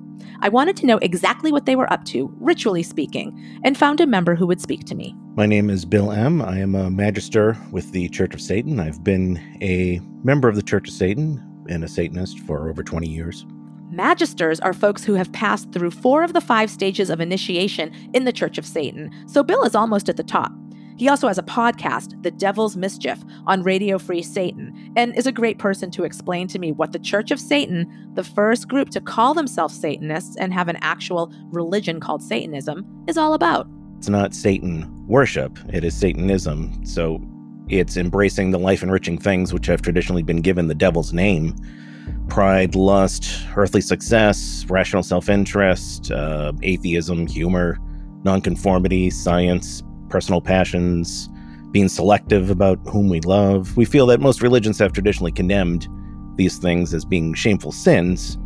I 0.44 0.48
wanted 0.48 0.76
to 0.78 0.86
know 0.86 0.98
exactly 0.98 1.52
what 1.52 1.66
they 1.66 1.76
were 1.76 1.90
up 1.92 2.04
to, 2.06 2.34
ritually 2.40 2.82
speaking, 2.82 3.60
and 3.62 3.78
found 3.78 4.00
a 4.00 4.08
member 4.08 4.34
who 4.34 4.44
would 4.48 4.60
speak 4.60 4.84
to 4.86 4.96
me. 4.96 5.14
My 5.36 5.46
name 5.46 5.70
is 5.70 5.84
Bill 5.84 6.10
M. 6.10 6.42
I 6.42 6.58
am 6.58 6.74
a 6.74 6.90
magister 6.90 7.56
with 7.70 7.92
the 7.92 8.08
Church 8.08 8.34
of 8.34 8.40
Satan. 8.40 8.80
I've 8.80 9.04
been 9.04 9.38
a 9.62 10.00
member 10.24 10.48
of 10.48 10.56
the 10.56 10.62
Church 10.62 10.88
of 10.88 10.94
Satan 10.94 11.40
and 11.68 11.84
a 11.84 11.88
Satanist 11.88 12.40
for 12.40 12.68
over 12.68 12.82
20 12.82 13.08
years. 13.08 13.46
Magisters 13.92 14.58
are 14.64 14.72
folks 14.72 15.04
who 15.04 15.14
have 15.14 15.32
passed 15.32 15.70
through 15.70 15.92
four 15.92 16.24
of 16.24 16.32
the 16.32 16.40
five 16.40 16.70
stages 16.70 17.08
of 17.08 17.20
initiation 17.20 17.92
in 18.12 18.24
the 18.24 18.32
Church 18.32 18.58
of 18.58 18.66
Satan, 18.66 19.12
so 19.28 19.44
Bill 19.44 19.62
is 19.62 19.76
almost 19.76 20.08
at 20.08 20.16
the 20.16 20.24
top. 20.24 20.50
He 21.02 21.08
also 21.08 21.26
has 21.26 21.36
a 21.36 21.42
podcast, 21.42 22.22
The 22.22 22.30
Devil's 22.30 22.76
Mischief, 22.76 23.18
on 23.48 23.64
Radio 23.64 23.98
Free 23.98 24.22
Satan, 24.22 24.92
and 24.94 25.18
is 25.18 25.26
a 25.26 25.32
great 25.32 25.58
person 25.58 25.90
to 25.90 26.04
explain 26.04 26.46
to 26.46 26.60
me 26.60 26.70
what 26.70 26.92
the 26.92 27.00
Church 27.00 27.32
of 27.32 27.40
Satan, 27.40 28.12
the 28.14 28.22
first 28.22 28.68
group 28.68 28.90
to 28.90 29.00
call 29.00 29.34
themselves 29.34 29.74
Satanists 29.74 30.36
and 30.36 30.54
have 30.54 30.68
an 30.68 30.78
actual 30.80 31.32
religion 31.50 31.98
called 31.98 32.22
Satanism, 32.22 32.86
is 33.08 33.18
all 33.18 33.34
about. 33.34 33.66
It's 33.98 34.08
not 34.08 34.32
Satan 34.32 34.88
worship, 35.08 35.58
it 35.70 35.82
is 35.82 35.92
Satanism. 35.92 36.86
So 36.86 37.20
it's 37.66 37.96
embracing 37.96 38.52
the 38.52 38.60
life 38.60 38.84
enriching 38.84 39.18
things 39.18 39.52
which 39.52 39.66
have 39.66 39.82
traditionally 39.82 40.22
been 40.22 40.40
given 40.40 40.68
the 40.68 40.74
devil's 40.76 41.12
name 41.12 41.56
pride, 42.28 42.76
lust, 42.76 43.44
earthly 43.56 43.80
success, 43.80 44.64
rational 44.68 45.02
self 45.02 45.28
interest, 45.28 46.12
uh, 46.12 46.52
atheism, 46.62 47.26
humor, 47.26 47.80
nonconformity, 48.22 49.10
science, 49.10 49.82
personal 50.12 50.42
passions, 50.42 51.30
being 51.70 51.88
selective 51.88 52.50
about 52.50 52.78
whom 52.86 53.08
we 53.08 53.20
love. 53.20 53.74
We 53.78 53.86
feel 53.86 54.06
that 54.08 54.20
most 54.20 54.42
religions 54.42 54.78
have 54.78 54.92
traditionally 54.92 55.32
condemned 55.32 55.88
these 56.36 56.58
things 56.58 56.92
as 56.92 57.06
being 57.06 57.32
shameful 57.32 57.72
sins, 57.72 58.36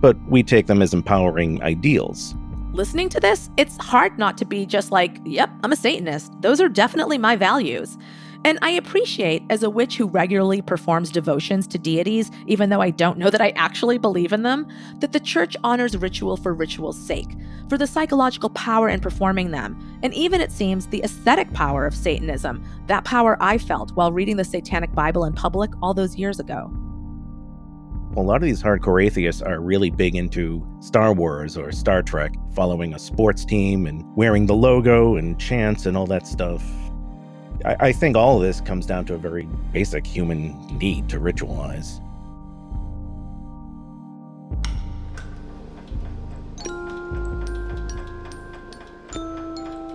but 0.00 0.16
we 0.28 0.42
take 0.42 0.66
them 0.66 0.82
as 0.82 0.92
empowering 0.92 1.62
ideals. 1.62 2.34
Listening 2.72 3.08
to 3.08 3.18
this, 3.18 3.48
it's 3.56 3.78
hard 3.78 4.18
not 4.18 4.36
to 4.36 4.44
be 4.44 4.66
just 4.66 4.92
like, 4.92 5.18
yep, 5.24 5.48
I'm 5.64 5.72
a 5.72 5.76
Satanist. 5.76 6.30
Those 6.42 6.60
are 6.60 6.68
definitely 6.68 7.16
my 7.16 7.34
values. 7.34 7.96
And 8.46 8.60
I 8.62 8.70
appreciate, 8.70 9.42
as 9.50 9.64
a 9.64 9.70
witch 9.70 9.96
who 9.96 10.06
regularly 10.06 10.62
performs 10.62 11.10
devotions 11.10 11.66
to 11.66 11.78
deities, 11.78 12.30
even 12.46 12.70
though 12.70 12.80
I 12.80 12.90
don't 12.90 13.18
know 13.18 13.28
that 13.28 13.40
I 13.40 13.50
actually 13.56 13.98
believe 13.98 14.32
in 14.32 14.44
them, 14.44 14.68
that 15.00 15.12
the 15.12 15.18
church 15.18 15.56
honors 15.64 15.96
ritual 15.96 16.36
for 16.36 16.54
ritual's 16.54 16.96
sake, 16.96 17.26
for 17.68 17.76
the 17.76 17.88
psychological 17.88 18.50
power 18.50 18.88
in 18.88 19.00
performing 19.00 19.50
them, 19.50 19.98
and 20.04 20.14
even, 20.14 20.40
it 20.40 20.52
seems, 20.52 20.86
the 20.86 21.02
aesthetic 21.02 21.52
power 21.54 21.86
of 21.86 21.92
Satanism, 21.92 22.64
that 22.86 23.04
power 23.04 23.36
I 23.40 23.58
felt 23.58 23.90
while 23.96 24.12
reading 24.12 24.36
the 24.36 24.44
Satanic 24.44 24.94
Bible 24.94 25.24
in 25.24 25.32
public 25.32 25.72
all 25.82 25.92
those 25.92 26.14
years 26.14 26.38
ago. 26.38 26.72
A 28.16 28.22
lot 28.22 28.36
of 28.36 28.42
these 28.42 28.62
hardcore 28.62 29.04
atheists 29.04 29.42
are 29.42 29.58
really 29.58 29.90
big 29.90 30.14
into 30.14 30.64
Star 30.78 31.12
Wars 31.12 31.58
or 31.58 31.72
Star 31.72 32.00
Trek, 32.00 32.32
following 32.54 32.94
a 32.94 32.98
sports 33.00 33.44
team 33.44 33.88
and 33.88 34.04
wearing 34.14 34.46
the 34.46 34.54
logo 34.54 35.16
and 35.16 35.36
chants 35.36 35.84
and 35.84 35.96
all 35.96 36.06
that 36.06 36.28
stuff. 36.28 36.62
I, 37.66 37.88
I 37.88 37.92
think 37.92 38.16
all 38.16 38.36
of 38.36 38.42
this 38.42 38.60
comes 38.60 38.86
down 38.86 39.04
to 39.06 39.14
a 39.14 39.18
very 39.18 39.46
basic 39.72 40.06
human 40.06 40.78
need 40.78 41.08
to 41.10 41.18
ritualize. 41.18 42.00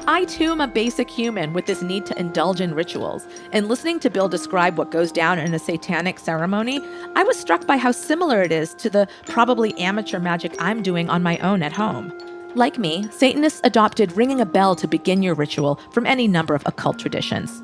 I 0.07 0.25
too 0.25 0.51
am 0.51 0.59
a 0.59 0.67
basic 0.67 1.09
human 1.09 1.53
with 1.53 1.67
this 1.67 1.81
need 1.81 2.05
to 2.07 2.19
indulge 2.19 2.59
in 2.59 2.73
rituals, 2.73 3.25
and 3.53 3.69
listening 3.69 3.97
to 4.01 4.09
Bill 4.09 4.27
describe 4.27 4.77
what 4.77 4.91
goes 4.91 5.09
down 5.09 5.39
in 5.39 5.53
a 5.53 5.59
satanic 5.59 6.19
ceremony, 6.19 6.81
I 7.15 7.23
was 7.23 7.39
struck 7.39 7.65
by 7.65 7.77
how 7.77 7.91
similar 7.91 8.41
it 8.41 8.51
is 8.51 8.73
to 8.75 8.89
the 8.89 9.07
probably 9.27 9.73
amateur 9.77 10.19
magic 10.19 10.53
I'm 10.59 10.83
doing 10.83 11.09
on 11.09 11.23
my 11.23 11.37
own 11.37 11.63
at 11.63 11.71
home. 11.71 12.11
Like 12.55 12.77
me, 12.77 13.07
Satanists 13.11 13.61
adopted 13.63 14.11
ringing 14.17 14.41
a 14.41 14.45
bell 14.45 14.75
to 14.75 14.87
begin 14.87 15.23
your 15.23 15.35
ritual 15.35 15.79
from 15.91 16.05
any 16.05 16.27
number 16.27 16.53
of 16.53 16.63
occult 16.65 16.99
traditions. 16.99 17.61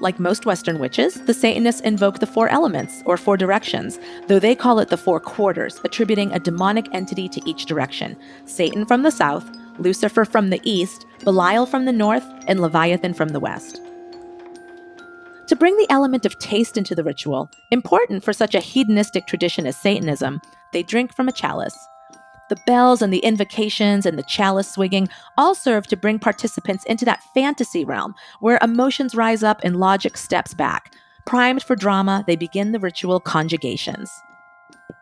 Like 0.00 0.18
most 0.18 0.46
Western 0.46 0.78
witches, 0.78 1.20
the 1.26 1.34
Satanists 1.34 1.82
invoke 1.82 2.18
the 2.18 2.26
four 2.26 2.48
elements, 2.48 3.02
or 3.04 3.18
four 3.18 3.36
directions, 3.36 4.00
though 4.28 4.38
they 4.38 4.54
call 4.54 4.78
it 4.78 4.88
the 4.88 4.96
four 4.96 5.20
quarters, 5.20 5.80
attributing 5.84 6.32
a 6.32 6.40
demonic 6.40 6.88
entity 6.94 7.28
to 7.28 7.42
each 7.48 7.66
direction 7.66 8.16
Satan 8.46 8.86
from 8.86 9.02
the 9.02 9.10
south, 9.10 9.48
Lucifer 9.78 10.24
from 10.24 10.48
the 10.48 10.60
east, 10.64 11.04
Belial 11.24 11.66
from 11.66 11.84
the 11.84 11.92
north, 11.92 12.24
and 12.48 12.60
Leviathan 12.60 13.12
from 13.12 13.28
the 13.28 13.40
west. 13.40 13.80
To 15.48 15.56
bring 15.56 15.76
the 15.76 15.90
element 15.90 16.24
of 16.24 16.38
taste 16.38 16.78
into 16.78 16.94
the 16.94 17.04
ritual, 17.04 17.50
important 17.70 18.24
for 18.24 18.32
such 18.32 18.54
a 18.54 18.60
hedonistic 18.60 19.26
tradition 19.26 19.66
as 19.66 19.76
Satanism, 19.76 20.40
they 20.72 20.82
drink 20.82 21.14
from 21.14 21.28
a 21.28 21.32
chalice. 21.32 21.76
The 22.48 22.60
bells 22.66 23.02
and 23.02 23.12
the 23.12 23.18
invocations 23.18 24.04
and 24.04 24.18
the 24.18 24.24
chalice 24.24 24.70
swinging 24.70 25.08
all 25.38 25.54
serve 25.54 25.86
to 25.88 25.96
bring 25.96 26.18
participants 26.18 26.84
into 26.84 27.04
that 27.04 27.22
fantasy 27.34 27.84
realm 27.84 28.14
where 28.40 28.58
emotions 28.62 29.14
rise 29.14 29.42
up 29.42 29.60
and 29.64 29.76
logic 29.76 30.16
steps 30.16 30.54
back. 30.54 30.94
Primed 31.24 31.62
for 31.62 31.76
drama, 31.76 32.24
they 32.26 32.36
begin 32.36 32.72
the 32.72 32.80
ritual 32.80 33.20
conjurations. 33.20 34.10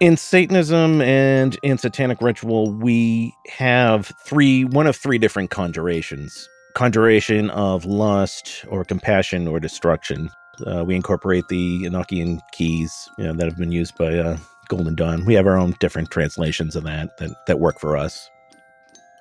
In 0.01 0.17
Satanism 0.17 1.03
and 1.03 1.59
in 1.63 1.77
satanic 1.77 2.23
ritual, 2.23 2.73
we 2.73 3.35
have 3.49 4.13
three, 4.25 4.65
one 4.65 4.87
of 4.87 4.97
three 4.97 5.19
different 5.19 5.51
conjurations 5.51 6.49
conjuration 6.75 7.51
of 7.51 7.85
lust 7.85 8.65
or 8.69 8.85
compassion 8.85 9.49
or 9.49 9.59
destruction. 9.59 10.31
Uh, 10.67 10.85
we 10.85 10.95
incorporate 10.95 11.45
the 11.49 11.83
Enochian 11.83 12.39
keys 12.53 13.09
you 13.19 13.25
know, 13.25 13.33
that 13.33 13.47
have 13.47 13.57
been 13.57 13.73
used 13.73 13.97
by 13.97 14.17
uh, 14.17 14.37
Golden 14.71 14.95
Dawn. 14.95 15.27
We 15.27 15.35
have 15.35 15.47
our 15.47 15.59
own 15.59 15.75
different 15.81 16.11
translations 16.11 16.77
of 16.77 16.85
that 16.85 17.19
that, 17.19 17.31
that 17.47 17.61
work 17.61 17.79
for 17.79 17.97
us. 17.97 18.31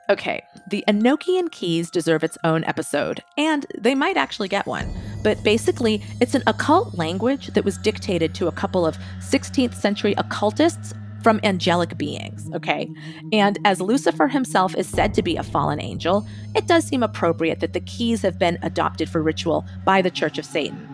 Okay, 0.09 0.41
the 0.67 0.83
Enochian 0.87 1.51
keys 1.51 1.91
deserve 1.91 2.23
its 2.23 2.37
own 2.43 2.63
episode, 2.63 3.21
and 3.37 3.67
they 3.77 3.93
might 3.93 4.17
actually 4.17 4.47
get 4.47 4.65
one. 4.65 4.91
But 5.23 5.43
basically, 5.43 6.01
it's 6.19 6.33
an 6.33 6.41
occult 6.47 6.97
language 6.97 7.47
that 7.47 7.63
was 7.65 7.77
dictated 7.77 8.33
to 8.35 8.47
a 8.47 8.51
couple 8.51 8.87
of 8.87 8.97
16th 9.19 9.75
century 9.75 10.15
occultists 10.17 10.95
from 11.21 11.39
angelic 11.43 11.95
beings, 11.97 12.49
okay? 12.55 12.89
And 13.31 13.59
as 13.65 13.81
Lucifer 13.81 14.27
himself 14.27 14.75
is 14.75 14.87
said 14.87 15.13
to 15.13 15.21
be 15.21 15.35
a 15.35 15.43
fallen 15.43 15.79
angel, 15.79 16.25
it 16.55 16.65
does 16.65 16.85
seem 16.85 17.03
appropriate 17.03 17.59
that 17.59 17.73
the 17.73 17.81
keys 17.81 18.23
have 18.23 18.39
been 18.39 18.57
adopted 18.63 19.09
for 19.09 19.21
ritual 19.21 19.65
by 19.85 20.01
the 20.01 20.09
Church 20.09 20.39
of 20.39 20.45
Satan. 20.45 20.88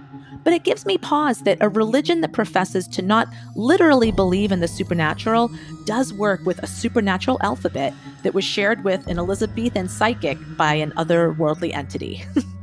But 0.45 0.53
it 0.53 0.63
gives 0.63 0.85
me 0.85 0.97
pause 0.97 1.39
that 1.41 1.57
a 1.59 1.67
religion 1.67 2.21
that 2.21 2.31
professes 2.31 2.87
to 2.89 3.01
not 3.01 3.27
literally 3.55 4.11
believe 4.11 4.53
in 4.53 4.61
the 4.61 4.67
supernatural 4.69 5.51
does 5.83 6.13
work 6.13 6.45
with 6.45 6.63
a 6.63 6.67
supernatural 6.67 7.39
alphabet 7.41 7.93
that 8.23 8.33
was 8.33 8.45
shared 8.45 8.85
with 8.85 9.05
an 9.07 9.17
Elizabethan 9.17 9.89
psychic 9.89 10.37
by 10.55 10.75
an 10.75 10.91
otherworldly 10.91 11.75
entity. 11.75 12.23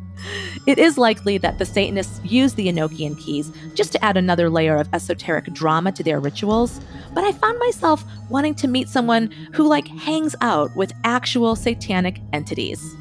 It 0.67 0.79
is 0.79 0.97
likely 0.97 1.39
that 1.39 1.59
the 1.59 1.65
Satanists 1.65 2.21
used 2.25 2.57
the 2.57 2.69
Enochian 2.69 3.19
keys 3.19 3.51
just 3.75 3.93
to 3.93 4.05
add 4.05 4.17
another 4.17 4.49
layer 4.49 4.77
of 4.77 4.89
esoteric 4.93 5.47
drama 5.47 5.91
to 5.93 6.05
their 6.05 6.21
rituals, 6.21 6.81
but 7.13 7.25
I 7.25 7.33
found 7.33 7.59
myself 7.59 8.05
wanting 8.31 8.55
to 8.57 8.69
meet 8.69 8.89
someone 8.89 9.31
who 9.55 9.67
like 9.67 9.89
hangs 9.89 10.37
out 10.41 10.75
with 10.77 10.93
actual 11.05 11.57
satanic 11.57 12.21
entities. 12.33 12.95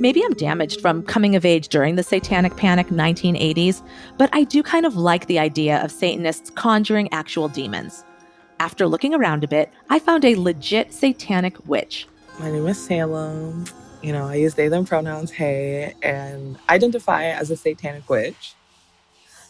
Maybe 0.00 0.22
I'm 0.24 0.34
damaged 0.34 0.80
from 0.80 1.02
coming 1.02 1.34
of 1.34 1.44
age 1.44 1.68
during 1.68 1.96
the 1.96 2.04
Satanic 2.04 2.56
Panic 2.56 2.86
1980s, 2.86 3.82
but 4.16 4.30
I 4.32 4.44
do 4.44 4.62
kind 4.62 4.86
of 4.86 4.94
like 4.94 5.26
the 5.26 5.40
idea 5.40 5.82
of 5.82 5.90
Satanists 5.90 6.50
conjuring 6.50 7.12
actual 7.12 7.48
demons. 7.48 8.04
After 8.60 8.86
looking 8.86 9.12
around 9.12 9.42
a 9.42 9.48
bit, 9.48 9.72
I 9.90 9.98
found 9.98 10.24
a 10.24 10.36
legit 10.36 10.92
satanic 10.92 11.66
witch. 11.66 12.06
My 12.38 12.48
name 12.48 12.68
is 12.68 12.80
Salem. 12.80 13.64
You 14.00 14.12
know, 14.12 14.28
I 14.28 14.36
use 14.36 14.54
they, 14.54 14.68
them 14.68 14.84
pronouns, 14.86 15.32
hey, 15.32 15.94
and 16.00 16.56
identify 16.68 17.24
as 17.24 17.50
a 17.50 17.56
satanic 17.56 18.08
witch. 18.08 18.54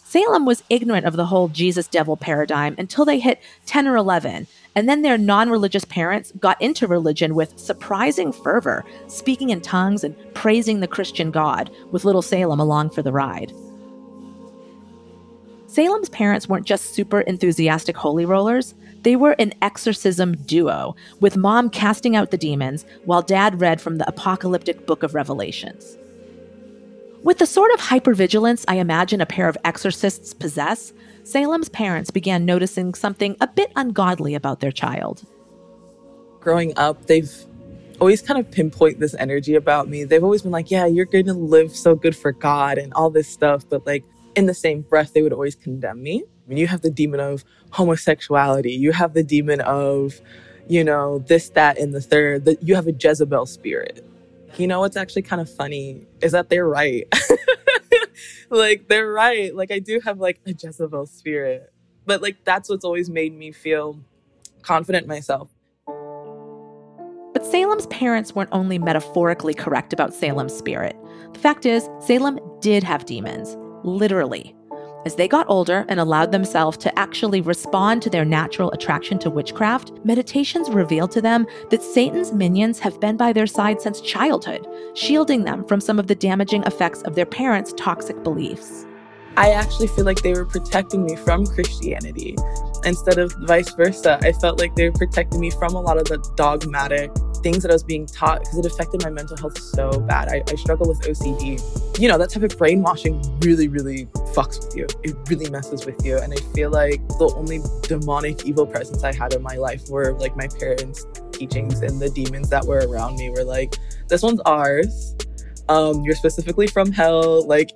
Salem 0.03 0.47
was 0.47 0.63
ignorant 0.71 1.05
of 1.05 1.17
the 1.17 1.27
whole 1.27 1.49
Jesus 1.49 1.87
devil 1.87 2.17
paradigm 2.17 2.75
until 2.79 3.05
they 3.05 3.19
hit 3.19 3.43
10 3.67 3.87
or 3.87 3.97
11, 3.97 4.47
and 4.79 4.89
then 4.89 5.03
their 5.03 5.19
non 5.19 5.51
religious 5.51 5.85
parents 5.85 6.33
got 6.39 6.63
into 6.63 6.87
religion 6.87 7.35
with 7.35 7.59
surprising 7.59 8.31
fervor, 8.31 8.85
speaking 9.09 9.51
in 9.51 9.61
tongues 9.61 10.05
and 10.05 10.15
praising 10.35 10.79
the 10.79 10.87
Christian 10.87 11.33
God, 11.33 11.69
with 11.91 12.05
little 12.05 12.23
Salem 12.23 12.61
along 12.61 12.91
for 12.91 13.03
the 13.03 13.11
ride. 13.11 13.53
Salem's 15.67 16.09
parents 16.11 16.49
weren't 16.49 16.65
just 16.65 16.95
super 16.95 17.23
enthusiastic 17.23 17.97
holy 17.97 18.25
rollers, 18.25 18.77
they 19.03 19.17
were 19.17 19.35
an 19.41 19.53
exorcism 19.63 20.37
duo, 20.37 20.95
with 21.19 21.37
mom 21.37 21.71
casting 21.71 22.15
out 22.15 22.31
the 22.31 22.39
demons 22.39 22.87
while 23.05 23.21
dad 23.21 23.61
read 23.61 23.81
from 23.81 23.99
the 23.99 24.09
apocalyptic 24.09 24.87
book 24.87 25.03
of 25.03 25.13
Revelations. 25.13 25.99
With 27.25 27.39
the 27.39 27.47
sort 27.47 27.73
of 27.73 27.81
hypervigilance 27.81 28.65
I 28.69 28.77
imagine 28.77 29.21
a 29.21 29.27
pair 29.27 29.49
of 29.49 29.59
exorcists 29.65 30.33
possess, 30.35 30.93
Salem's 31.29 31.69
parents 31.69 32.11
began 32.11 32.47
noticing 32.47 32.95
something 32.95 33.37
a 33.39 33.47
bit 33.47 33.71
ungodly 33.77 34.35
about 34.35 34.61
their 34.61 34.73
child. 34.73 35.27
Growing 36.41 36.73
up, 36.79 37.05
they've 37.05 37.31
always 38.01 38.23
kind 38.23 38.41
of 38.41 38.51
pinpoint 38.51 38.99
this 38.99 39.15
energy 39.19 39.55
about 39.55 39.91
me. 39.91 40.05
They've 40.05 40.25
always 40.25 40.41
been 40.41 40.53
like, 40.53 40.71
yeah, 40.71 40.87
you're 40.87 41.05
going 41.05 41.27
to 41.27 41.35
live 41.35 41.77
so 41.77 41.95
good 41.95 42.17
for 42.17 42.33
God 42.33 42.79
and 42.79 42.95
all 42.95 43.11
this 43.11 43.29
stuff. 43.29 43.69
But 43.69 43.87
like 43.87 44.05
in 44.37 44.47
the 44.47 44.55
same 44.55 44.81
breath, 44.81 45.13
they 45.13 45.21
would 45.21 45.35
always 45.35 45.55
condemn 45.55 46.03
me. 46.03 46.25
I 46.25 46.49
mean, 46.49 46.57
you 46.57 46.67
have 46.67 46.81
the 46.81 46.91
demon 46.91 47.21
of 47.21 47.45
homosexuality. 47.73 48.73
You 48.73 48.93
have 48.93 49.13
the 49.13 49.23
demon 49.23 49.61
of, 49.61 50.23
you 50.67 50.83
know, 50.83 51.19
this, 51.19 51.51
that, 51.51 51.77
and 51.77 51.93
the 51.93 52.01
third. 52.01 52.47
That 52.47 52.63
you 52.63 52.75
have 52.75 52.87
a 52.87 52.93
Jezebel 52.93 53.45
spirit. 53.45 54.03
You 54.57 54.67
know 54.67 54.81
what's 54.81 54.97
actually 54.97 55.23
kind 55.23 55.43
of 55.43 55.55
funny 55.55 56.07
is 56.23 56.33
that 56.33 56.49
they're 56.49 56.67
right. 56.67 57.07
like 58.51 58.89
they're 58.89 59.11
right. 59.11 59.55
Like 59.55 59.71
I 59.71 59.79
do 59.79 60.01
have 60.05 60.19
like 60.19 60.41
a 60.47 60.53
Jezebel 60.53 61.07
spirit. 61.07 61.73
But 62.07 62.23
like 62.23 62.45
that's 62.45 62.69
what's 62.69 62.85
always 62.85 63.11
made 63.11 63.37
me 63.37 63.53
feel 63.53 64.01
confident 64.63 65.07
myself. 65.07 65.51
But 67.33 67.45
Salem's 67.47 67.87
parents 67.87 68.35
weren't 68.35 68.51
only 68.53 68.79
metaphorically 68.79 69.55
correct 69.55 69.93
about 69.93 70.15
Salem's 70.15 70.55
spirit. 70.55 70.97
The 71.35 71.39
fact 71.39 71.67
is, 71.67 71.89
Salem 72.01 72.41
did 72.61 72.83
have 72.83 73.05
demons, 73.05 73.57
literally. 73.85 74.57
As 75.09 75.15
they 75.15 75.27
got 75.27 75.49
older 75.49 75.87
and 75.89 75.99
allowed 75.99 76.33
themselves 76.33 76.77
to 76.77 76.99
actually 76.99 77.41
respond 77.41 78.03
to 78.03 78.11
their 78.11 78.27
natural 78.27 78.71
attraction 78.73 79.19
to 79.21 79.31
witchcraft, 79.31 79.91
meditations 80.05 80.69
revealed 80.69 81.13
to 81.13 81.23
them 81.23 81.47
that 81.71 81.83
Satan's 81.83 82.31
minions 82.31 82.79
have 82.81 83.01
been 83.01 83.17
by 83.17 83.33
their 83.33 83.47
side 83.47 83.81
since 83.81 84.03
childhood, 84.03 84.69
shielding 84.93 85.45
them 85.45 85.65
from 85.65 85.81
some 85.81 85.99
of 85.99 86.09
the 86.09 86.15
damaging 86.15 86.63
effects 86.65 87.01
of 87.05 87.15
their 87.15 87.25
parents' 87.25 87.73
toxic 87.75 88.23
beliefs. 88.23 88.85
I 89.39 89.51
actually 89.51 89.87
feel 89.87 90.05
like 90.05 90.21
they 90.23 90.33
were 90.33 90.45
protecting 90.45 91.05
me 91.05 91.15
from 91.15 91.47
Christianity 91.47 92.35
instead 92.85 93.19
of 93.19 93.33
vice 93.43 93.73
versa. 93.73 94.19
I 94.21 94.33
felt 94.33 94.59
like 94.59 94.75
they 94.75 94.89
were 94.89 94.97
protecting 94.97 95.39
me 95.39 95.53
from 95.53 95.77
a 95.77 95.81
lot 95.81 95.97
of 95.97 96.07
the 96.07 96.19
dogmatic 96.35 97.13
things 97.45 97.63
that 97.63 97.71
I 97.71 97.75
was 97.75 97.85
being 97.85 98.05
taught 98.05 98.41
because 98.41 98.59
it 98.59 98.67
affected 98.67 99.05
my 99.05 99.11
mental 99.11 99.37
health 99.37 99.57
so 99.57 100.01
bad. 100.01 100.29
I, 100.29 100.43
I 100.45 100.57
struggle 100.57 100.89
with 100.89 101.03
OCD. 101.03 102.01
You 102.01 102.09
know, 102.09 102.19
that 102.19 102.31
type 102.31 102.43
of 102.43 102.59
brainwashing 102.59 103.23
really, 103.39 103.69
really 103.69 104.07
fucks 104.35 104.59
with 104.59 104.77
you. 104.77 104.89
It 105.05 105.15
really 105.31 105.49
messes 105.49 105.87
with 105.87 106.05
you. 106.05 106.19
And 106.19 106.33
I 106.33 106.37
feel 106.53 106.71
like 106.71 107.07
the 107.07 107.33
only 107.37 107.61
demonic 107.83 108.45
evil 108.45 108.67
presence 108.67 109.05
I 109.05 109.15
had 109.15 109.35
in 109.35 109.43
my 109.43 109.55
life 109.55 109.89
were 109.89 110.15
like 110.15 110.37
my 110.37 110.49
parents' 110.49 111.07
teachings 111.31 111.81
and 111.83 112.01
the 112.01 112.11
demons 112.11 112.49
that 112.49 112.65
were 112.65 112.85
around 112.89 113.15
me 113.15 113.31
were 113.31 113.45
like, 113.45 113.77
this 114.09 114.21
one's 114.21 114.41
ours. 114.41 115.15
Um, 115.69 116.03
you're 116.05 116.15
specifically 116.15 116.67
from 116.67 116.93
hell. 116.93 117.47
Like, 117.47 117.71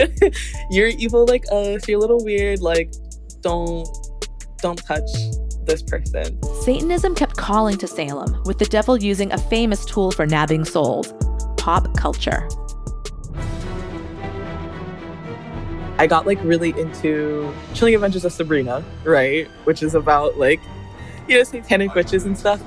you're 0.70 0.88
evil 0.88 1.26
like 1.26 1.44
us. 1.50 1.88
You're 1.88 1.98
a 1.98 2.00
little 2.00 2.24
weird. 2.24 2.60
Like, 2.60 2.92
don't, 3.40 3.88
don't 4.60 4.76
touch 4.84 5.10
this 5.66 5.82
person. 5.82 6.38
Satanism 6.62 7.14
kept 7.14 7.36
calling 7.36 7.76
to 7.78 7.86
Salem, 7.86 8.42
with 8.44 8.58
the 8.58 8.66
devil 8.66 8.96
using 8.96 9.32
a 9.32 9.38
famous 9.38 9.84
tool 9.84 10.10
for 10.10 10.26
nabbing 10.26 10.64
souls 10.64 11.12
pop 11.56 11.96
culture. 11.96 12.46
I 15.96 16.06
got 16.06 16.26
like 16.26 16.38
really 16.42 16.70
into 16.78 17.54
Chilling 17.72 17.94
Adventures 17.94 18.24
of 18.24 18.32
Sabrina, 18.32 18.84
right? 19.04 19.48
Which 19.64 19.82
is 19.82 19.94
about 19.94 20.36
like, 20.36 20.60
you 21.26 21.38
know, 21.38 21.44
satanic 21.44 21.94
witches 21.94 22.26
and 22.26 22.36
stuff 22.36 22.60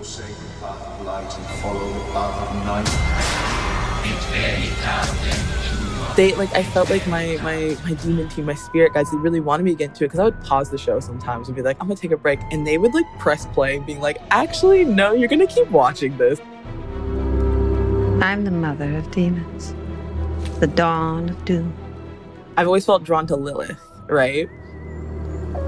they 6.17 6.33
like 6.33 6.53
I 6.55 6.63
felt 6.63 6.89
like 6.89 7.07
my 7.07 7.37
my 7.43 7.77
my 7.85 7.93
demon 7.93 8.27
team, 8.27 8.45
my 8.45 8.55
spirit 8.55 8.93
guys, 8.93 9.09
they 9.11 9.17
really 9.17 9.39
wanted 9.39 9.63
me 9.63 9.71
to 9.71 9.77
get 9.77 9.89
into 9.89 10.03
it 10.03 10.07
because 10.07 10.19
I 10.19 10.23
would 10.23 10.41
pause 10.41 10.71
the 10.71 10.77
show 10.77 10.99
sometimes 10.99 11.47
and 11.47 11.55
be 11.55 11.61
like, 11.61 11.77
I'm 11.79 11.87
gonna 11.87 11.99
take 11.99 12.11
a 12.11 12.17
break, 12.17 12.39
and 12.51 12.65
they 12.65 12.79
would 12.79 12.93
like 12.93 13.05
press 13.19 13.45
play, 13.45 13.77
being 13.79 14.01
like, 14.01 14.17
actually, 14.31 14.83
no, 14.83 15.13
you're 15.13 15.29
gonna 15.29 15.45
keep 15.45 15.69
watching 15.69 16.17
this. 16.17 16.41
I'm 18.19 18.43
the 18.43 18.51
mother 18.51 18.97
of 18.97 19.09
demons, 19.11 19.75
the 20.59 20.67
dawn 20.67 21.29
of 21.29 21.45
doom. 21.45 21.71
I've 22.57 22.65
always 22.65 22.85
felt 22.85 23.03
drawn 23.03 23.27
to 23.27 23.35
Lilith, 23.35 23.79
right? 24.07 24.49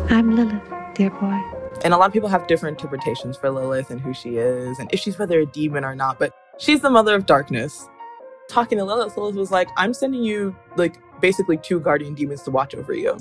I'm 0.09 0.35
Lilith, 0.35 0.63
dear 0.95 1.11
boy. 1.11 1.39
And 1.83 1.93
a 1.93 1.97
lot 1.97 2.07
of 2.07 2.13
people 2.13 2.27
have 2.27 2.47
different 2.47 2.81
interpretations 2.81 3.37
for 3.37 3.51
Lilith 3.51 3.91
and 3.91 4.01
who 4.01 4.15
she 4.15 4.37
is, 4.37 4.79
and 4.79 4.89
if 4.91 4.99
she's 4.99 5.19
whether 5.19 5.39
a 5.39 5.45
demon 5.45 5.85
or 5.85 5.95
not, 5.95 6.17
but 6.17 6.33
she's 6.57 6.81
the 6.81 6.89
mother 6.89 7.13
of 7.13 7.27
darkness 7.27 7.87
talking 8.49 8.77
to 8.79 8.83
Lilith, 8.83 9.15
Lilith 9.15 9.35
was 9.35 9.51
like, 9.51 9.69
I'm 9.77 9.93
sending 9.93 10.23
you 10.23 10.55
like 10.75 10.97
basically 11.21 11.57
two 11.57 11.79
guardian 11.79 12.13
demons 12.13 12.41
to 12.43 12.51
watch 12.51 12.75
over 12.75 12.93
you. 12.93 13.17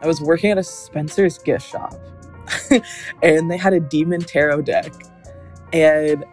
I 0.00 0.06
was 0.06 0.20
working 0.20 0.50
at 0.50 0.58
a 0.58 0.62
Spencer's 0.62 1.38
gift 1.38 1.68
shop 1.68 1.94
and 3.22 3.50
they 3.50 3.56
had 3.56 3.72
a 3.72 3.80
demon 3.80 4.20
tarot 4.20 4.62
deck. 4.62 4.92
And 5.72 6.24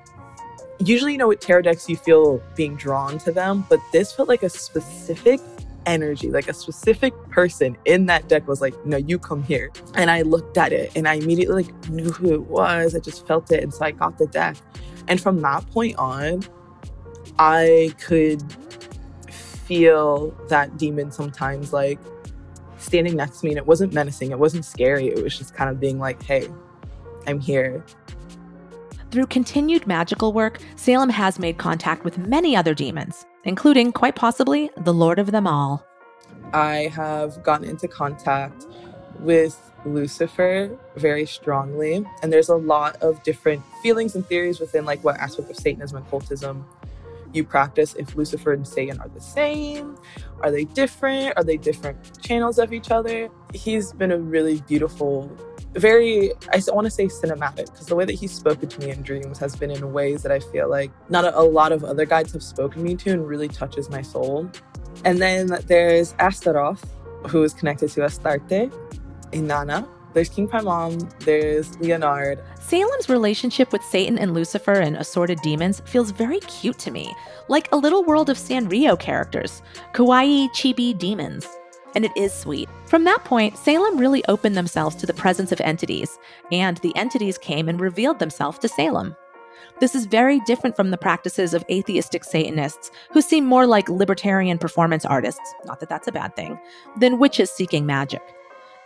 usually, 0.80 1.13
you 1.13 1.18
know, 1.18 1.30
with 1.30 1.39
tarot 1.39 1.63
decks, 1.63 1.89
you 1.89 1.96
feel 1.96 2.41
being 2.56 2.76
drawn 2.76 3.18
to 3.20 3.32
them, 3.32 3.65
but 3.70 3.80
this 3.91 4.12
felt 4.12 4.30
like 4.30 4.44
a 4.44 4.50
specific 4.50 5.39
energy, 5.86 6.30
like 6.30 6.48
a 6.48 6.54
specific 6.54 7.13
person 7.30 7.78
in 7.86 8.06
that 8.08 8.28
deck 8.28 8.48
was 8.48 8.62
like, 8.62 8.74
no, 8.86 8.98
you 8.98 9.18
come 9.20 9.44
here. 9.44 9.72
And 9.96 10.10
I 10.12 10.22
looked 10.22 10.58
at 10.58 10.74
it 10.74 10.91
and 10.96 11.08
I 11.08 11.15
immediately 11.15 11.63
like 11.63 11.89
knew 11.89 12.12
who 12.12 12.34
it 12.34 12.48
was. 12.48 12.96
I 12.96 13.00
just 13.00 13.26
felt 13.28 13.52
it. 13.52 13.63
And 13.63 13.74
so 13.74 13.86
I 13.86 13.91
got 13.91 14.18
the 14.18 14.28
deck. 14.28 14.58
And 15.08 15.22
from 15.22 15.41
that 15.41 15.70
point 15.72 15.96
on, 15.98 16.44
I 17.39 17.93
could 18.00 18.43
feel 19.30 20.32
that 20.50 20.78
demon 20.78 21.12
sometimes 21.12 21.74
like 21.74 22.00
standing 22.78 23.15
next 23.15 23.39
to 23.39 23.45
me 23.45 23.52
and 23.52 23.58
it 23.58 23.65
wasn't 23.65 23.93
menacing, 23.93 24.32
it 24.32 24.39
wasn't 24.39 24.63
scary. 24.63 25.08
It 25.08 25.21
was 25.21 25.38
just 25.38 25.54
kind 25.54 25.69
of 25.69 25.80
being 25.80 26.00
like, 26.00 26.21
hey, 26.24 26.48
I'm 27.28 27.39
here. 27.39 27.84
Through 29.12 29.28
continued 29.28 29.88
magical 29.88 30.34
work, 30.34 30.60
Salem 30.76 31.10
has 31.10 31.39
made 31.39 31.58
contact 31.58 32.04
with 32.04 32.17
many 32.17 32.56
other 32.56 32.74
demons, 32.74 33.26
including, 33.45 33.91
quite 33.91 34.15
possibly, 34.15 34.69
the 34.78 34.93
Lord 34.93 35.19
of 35.19 35.32
them 35.32 35.48
all. 35.48 35.86
I 36.54 36.91
have 36.93 37.41
gotten 37.41 37.67
into 37.67 37.88
contact 37.88 38.65
with 39.19 39.60
Lucifer 39.86 40.78
very 40.98 41.26
strongly, 41.26 42.06
and 42.21 42.34
there's 42.34 42.50
a 42.50 42.56
lot 42.56 43.02
of 43.02 43.24
different 43.24 43.63
feelings 43.82 44.15
and 44.15 44.26
theories 44.26 44.60
within 44.60 44.86
like 44.86 45.04
what 45.04 45.17
aspect 45.17 45.50
of 45.50 45.56
Satanism 45.56 45.98
and 45.98 46.08
cultism 46.08 46.63
you 47.36 47.43
practice 47.43 47.93
if 47.95 48.15
Lucifer 48.15 48.54
and 48.54 48.67
Satan 48.67 49.00
are 49.00 49.10
the 49.10 49.21
same? 49.21 49.98
Are 50.41 50.52
they 50.52 50.63
different? 50.63 51.34
Are 51.38 51.43
they 51.43 51.58
different 51.58 52.21
channels 52.21 52.58
of 52.60 52.74
each 52.74 52.91
other? 52.91 53.30
He's 53.54 53.93
been 53.93 54.12
a 54.12 54.17
really 54.17 54.62
beautiful, 54.62 55.30
very, 55.74 56.32
I 56.54 56.62
want 56.69 56.86
to 56.86 56.91
say 56.91 57.08
cinematic, 57.08 57.65
because 57.71 57.88
the 57.88 57.95
way 57.95 58.06
that 58.06 58.13
he's 58.13 58.32
spoken 58.32 58.69
to 58.69 58.80
me 58.80 58.91
in 58.91 59.02
dreams 59.02 59.38
has 59.39 59.56
been 59.56 59.71
in 59.71 59.93
ways 59.93 60.24
that 60.24 60.32
I 60.32 60.39
feel 60.39 60.69
like 60.69 60.91
not 61.10 61.26
a, 61.26 61.38
a 61.38 61.43
lot 61.43 61.71
of 61.71 61.84
other 61.84 62.06
guides 62.06 62.34
have 62.34 62.43
spoken 62.43 62.82
me 62.82 62.95
to 62.95 63.12
and 63.12 63.28
really 63.28 63.48
touches 63.48 63.89
my 63.89 64.02
soul. 64.02 64.50
And 65.04 65.21
then 65.21 65.48
there's 65.67 66.13
Astaroth, 66.19 66.84
who 67.28 67.43
is 67.43 67.54
connected 67.54 67.89
to 67.91 68.02
Astarte, 68.02 68.71
Inanna. 69.32 69.88
There's 70.15 70.30
King 70.30 70.47
Paimon, 70.47 71.12
there's 71.25 71.78
Leonard, 71.82 72.41
Salem's 72.62 73.10
relationship 73.10 73.73
with 73.73 73.84
Satan 73.84 74.17
and 74.17 74.34
Lucifer 74.34 74.71
and 74.71 74.95
assorted 74.95 75.41
demons 75.41 75.82
feels 75.82 76.12
very 76.12 76.39
cute 76.39 76.80
to 76.80 76.89
me, 76.89 77.13
like 77.49 77.67
a 77.73 77.75
little 77.75 78.01
world 78.06 78.30
of 78.30 78.38
Sanrio 78.38 78.97
characters, 78.97 79.62
kawaii 79.91 80.47
chibi 80.51 80.97
demons. 80.97 81.45
And 81.95 82.06
it 82.06 82.15
is 82.15 82.34
sweet. 82.34 82.69
From 82.86 83.04
that 83.04 83.25
point, 83.25 83.58
Salem 83.58 83.97
really 83.97 84.23
opened 84.30 84.56
themselves 84.56 84.95
to 84.95 85.06
the 85.06 85.13
presence 85.13 85.51
of 85.51 85.60
entities, 85.60 86.17
and 86.49 86.78
the 86.78 86.95
entities 86.95 87.38
came 87.38 87.67
and 87.67 87.82
revealed 87.82 88.19
themselves 88.19 88.58
to 88.60 88.69
Salem. 88.69 89.17
This 89.82 89.95
is 89.95 90.06
very 90.06 90.39
different 90.45 90.78
from 90.78 90.91
the 90.91 90.97
practices 90.97 91.54
of 91.54 91.65
atheistic 91.69 92.23
Satanists, 92.23 92.89
who 93.12 93.21
seem 93.21 93.45
more 93.45 93.67
like 93.67 93.89
libertarian 93.89 94.60
performance 94.60 95.04
artists, 95.04 95.54
not 95.65 95.82
that 95.82 95.89
that's 95.89 96.08
a 96.08 96.13
bad 96.13 96.38
thing, 96.38 96.58
than 96.99 97.19
witches 97.19 97.51
seeking 97.51 97.86
magic. 97.86 98.21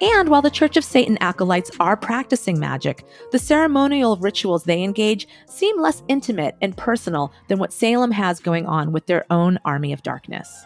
And 0.01 0.29
while 0.29 0.41
the 0.41 0.49
Church 0.49 0.77
of 0.77 0.85
Satan 0.85 1.17
acolytes 1.19 1.71
are 1.79 1.97
practicing 1.97 2.57
magic, 2.57 3.03
the 3.31 3.39
ceremonial 3.39 4.15
rituals 4.15 4.63
they 4.63 4.81
engage 4.81 5.27
seem 5.45 5.81
less 5.81 6.03
intimate 6.07 6.55
and 6.62 6.77
personal 6.77 7.33
than 7.49 7.59
what 7.59 7.73
Salem 7.73 8.12
has 8.12 8.39
going 8.39 8.65
on 8.65 8.93
with 8.93 9.07
their 9.07 9.25
own 9.29 9.59
army 9.65 9.91
of 9.91 10.01
darkness. 10.01 10.63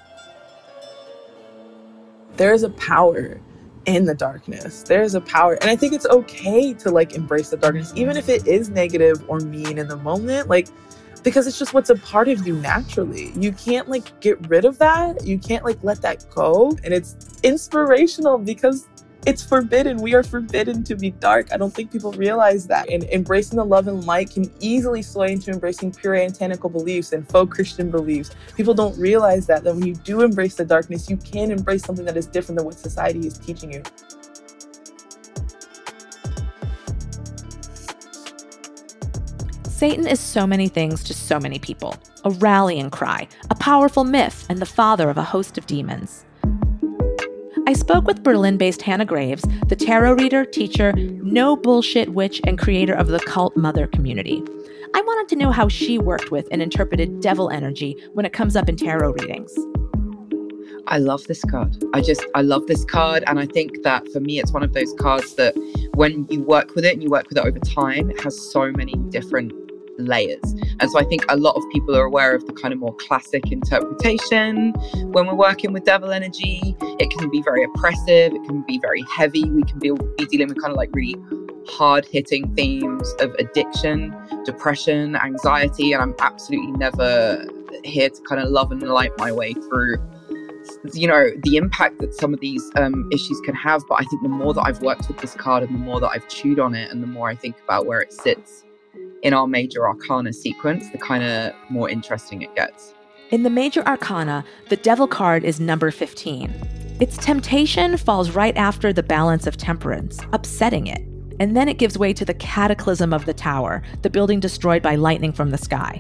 There 2.38 2.54
is 2.54 2.64
a 2.64 2.70
power 2.70 3.40
in 3.86 4.06
the 4.06 4.16
darkness. 4.16 4.84
There 4.84 5.02
is 5.02 5.16
a 5.16 5.22
power. 5.22 5.54
And 5.62 5.70
I 5.70 5.76
think 5.76 5.94
it's 5.94 6.06
okay 6.06 6.74
to 6.76 6.92
like 6.92 7.14
embrace 7.14 7.50
the 7.50 7.58
darkness, 7.58 7.92
even 7.96 8.18
if 8.18 8.30
it 8.30 8.48
is 8.48 8.70
negative 8.70 9.24
or 9.28 9.40
mean 9.40 9.78
in 9.78 9.88
the 9.88 9.98
moment. 9.98 10.48
Like, 10.48 10.68
because 11.24 11.48
it's 11.48 11.58
just 11.58 11.74
what's 11.74 11.90
a 11.90 11.96
part 11.96 12.28
of 12.28 12.46
you 12.46 12.56
naturally. 12.58 13.32
You 13.36 13.52
can't 13.54 13.90
like 13.90 14.20
get 14.20 14.48
rid 14.48 14.66
of 14.66 14.78
that. 14.80 15.26
You 15.26 15.40
can't 15.40 15.64
like 15.64 15.84
let 15.84 16.02
that 16.02 16.26
go. 16.30 16.78
And 16.84 16.94
it's 16.94 17.16
inspirational 17.44 18.38
because 18.38 18.88
it's 19.26 19.44
forbidden. 19.44 19.98
We 19.98 20.14
are 20.14 20.24
forbidden 20.24 20.84
to 20.86 20.96
be 20.96 21.12
dark. 21.12 21.52
I 21.52 21.58
don't 21.58 21.74
think 21.74 21.92
people 21.92 22.12
realize 22.14 22.68
that. 22.68 22.90
And 22.90 23.04
embracing 23.06 23.58
the 23.58 23.66
love 23.66 23.88
and 23.88 24.06
light 24.06 24.32
can 24.32 24.52
easily 24.60 25.02
sway 25.02 25.32
into 25.32 25.52
embracing 25.52 25.92
pure 25.92 26.14
puritanical 26.14 26.70
beliefs 26.70 27.12
and 27.14 27.28
faux 27.30 27.54
Christian 27.54 27.90
beliefs. 27.90 28.32
People 28.56 28.74
don't 28.74 28.98
realize 29.00 29.48
that, 29.48 29.64
that 29.64 29.74
when 29.74 29.86
you 29.86 29.96
do 29.96 30.22
embrace 30.22 30.56
the 30.56 30.66
darkness, 30.66 31.10
you 31.10 31.18
can 31.18 31.52
embrace 31.52 31.84
something 31.84 32.06
that 32.06 32.18
is 32.18 32.28
different 32.28 32.58
than 32.58 32.66
what 32.66 32.76
society 32.78 33.26
is 33.26 33.38
teaching 33.38 33.72
you. 33.72 33.82
Satan 39.70 40.08
is 40.08 40.20
so 40.20 40.46
many 40.48 40.68
things 40.68 41.04
to 41.04 41.14
so 41.14 41.40
many 41.40 41.60
people 41.60 41.96
a 42.26 42.30
rallying 42.30 42.90
cry, 42.90 43.28
a 43.50 43.56
powerful 43.56 44.06
myth, 44.06 44.46
and 44.48 44.60
the 44.60 44.66
father 44.66 45.10
of 45.10 45.18
a 45.18 45.24
host 45.24 45.58
of 45.58 45.68
demons. 45.68 46.24
I 47.74 47.76
spoke 47.76 48.06
with 48.06 48.22
Berlin 48.22 48.58
based 48.58 48.84
Hannah 48.84 49.04
Graves, 49.04 49.44
the 49.68 49.76
tarot 49.76 50.14
reader, 50.14 50.46
teacher, 50.46 50.94
no 50.94 51.56
bullshit 51.56 52.14
witch, 52.14 52.40
and 52.46 52.60
creator 52.60 52.94
of 52.94 53.08
the 53.08 53.20
cult 53.22 53.58
mother 53.58 53.88
community. 53.88 54.44
I 54.94 55.02
wanted 55.02 55.28
to 55.30 55.36
know 55.36 55.50
how 55.50 55.70
she 55.70 55.98
worked 55.98 56.30
with 56.30 56.48
and 56.52 56.62
interpreted 56.62 57.20
devil 57.20 57.50
energy 57.50 57.98
when 58.14 58.28
it 58.28 58.32
comes 58.32 58.56
up 58.56 58.70
in 58.70 58.78
tarot 58.78 59.14
readings. 59.14 59.52
I 60.86 61.00
love 61.00 61.24
this 61.24 61.44
card. 61.46 61.84
I 61.96 62.02
just, 62.02 62.24
I 62.36 62.44
love 62.44 62.68
this 62.68 62.86
card. 62.86 63.24
And 63.26 63.40
I 63.40 63.48
think 63.48 63.82
that 63.82 64.08
for 64.10 64.20
me, 64.20 64.38
it's 64.38 64.54
one 64.54 64.62
of 64.62 64.74
those 64.74 64.94
cards 65.00 65.34
that 65.38 65.56
when 65.96 66.28
you 66.30 66.44
work 66.44 66.76
with 66.76 66.86
it 66.86 66.94
and 66.94 67.02
you 67.02 67.10
work 67.10 67.28
with 67.28 67.40
it 67.40 67.44
over 67.44 67.58
time, 67.58 68.12
it 68.12 68.22
has 68.22 68.40
so 68.52 68.72
many 68.72 68.94
different 69.10 69.52
layers. 69.98 70.44
And 70.80 70.90
so 70.90 71.00
I 71.00 71.04
think 71.04 71.26
a 71.30 71.38
lot 71.38 71.56
of 71.56 71.64
people 71.72 71.96
are 71.96 72.04
aware 72.04 72.36
of 72.36 72.46
the 72.46 72.54
kind 72.54 72.74
of 72.74 72.80
more 72.80 72.96
classic 72.96 73.52
interpretation. 73.52 74.72
When 75.12 75.28
we're 75.28 75.36
working 75.36 75.74
with 75.74 75.84
devil 75.86 76.12
energy, 76.12 76.76
it 77.00 77.10
can 77.18 77.30
be 77.30 77.42
very 77.42 77.64
oppressive, 77.64 78.34
it 78.34 78.44
can 78.46 78.64
be 78.68 78.80
very 78.80 79.04
heavy. 79.04 79.50
We 79.50 79.64
can 79.64 79.80
be, 79.80 79.92
be 80.18 80.26
dealing 80.26 80.48
with 80.48 80.62
kind 80.62 80.72
of 80.72 80.78
like 80.78 80.90
really 80.94 81.16
hard 81.68 82.06
hitting 82.06 82.54
themes 82.56 83.14
of 83.20 83.34
addiction, 83.36 84.16
depression, 84.46 85.16
anxiety. 85.16 85.94
And 85.94 86.02
I'm 86.02 86.16
absolutely 86.20 86.72
never 86.74 87.46
here 87.84 88.10
to 88.10 88.22
kind 88.24 88.42
of 88.42 88.50
love 88.50 88.72
and 88.72 88.82
light 88.84 89.12
my 89.18 89.32
way 89.32 89.54
through 89.54 89.98
you 90.94 91.08
know 91.08 91.30
the 91.44 91.58
impact 91.58 92.00
that 92.00 92.14
some 92.14 92.34
of 92.34 92.40
these 92.40 92.72
um, 92.76 93.10
issues 93.12 93.40
can 93.44 93.54
have 93.54 93.82
but 93.90 93.96
i 93.96 94.04
think 94.06 94.22
the 94.22 94.30
more 94.30 94.54
that 94.54 94.62
i've 94.66 94.82
worked 94.82 95.08
with 95.08 95.18
this 95.18 95.34
card 95.34 95.64
and 95.64 95.74
the 95.74 95.80
more 95.80 96.00
that 96.00 96.10
i've 96.14 96.28
chewed 96.30 96.60
on 96.60 96.74
it 96.74 96.90
and 96.90 97.04
the 97.04 97.08
more 97.08 97.30
i 97.30 97.36
think 97.36 97.56
about 97.66 97.86
where 97.86 98.00
it 98.00 98.14
sits 98.14 98.64
in 99.24 99.34
our 99.34 99.48
major 99.48 99.88
arcana 99.88 100.34
sequence, 100.34 100.90
the 100.92 100.98
kind 100.98 101.24
of 101.24 101.54
more 101.70 101.90
interesting 101.90 102.42
it 102.42 102.54
gets. 102.56 102.94
In 103.32 103.44
the 103.44 103.50
major 103.50 103.82
arcana, 103.88 104.46
the 104.70 104.76
devil 104.76 105.08
card 105.08 105.44
is 105.44 105.60
number 105.60 105.90
15. 105.90 106.54
Its 107.00 107.18
temptation 107.18 107.98
falls 107.98 108.32
right 108.32 108.56
after 108.56 108.94
the 108.94 109.02
balance 109.02 109.48
of 109.48 109.58
temperance, 109.58 110.20
upsetting 110.34 110.88
it. 110.88 111.02
And 111.40 111.58
then 111.58 111.68
it 111.68 111.80
gives 111.80 111.98
way 111.98 112.14
to 112.14 112.26
the 112.26 112.36
cataclysm 112.36 113.12
of 113.12 113.26
the 113.26 113.34
tower, 113.34 113.82
the 114.04 114.10
building 114.10 114.40
destroyed 114.40 114.84
by 114.84 114.96
lightning 114.96 115.32
from 115.32 115.50
the 115.50 115.58
sky. 115.58 116.00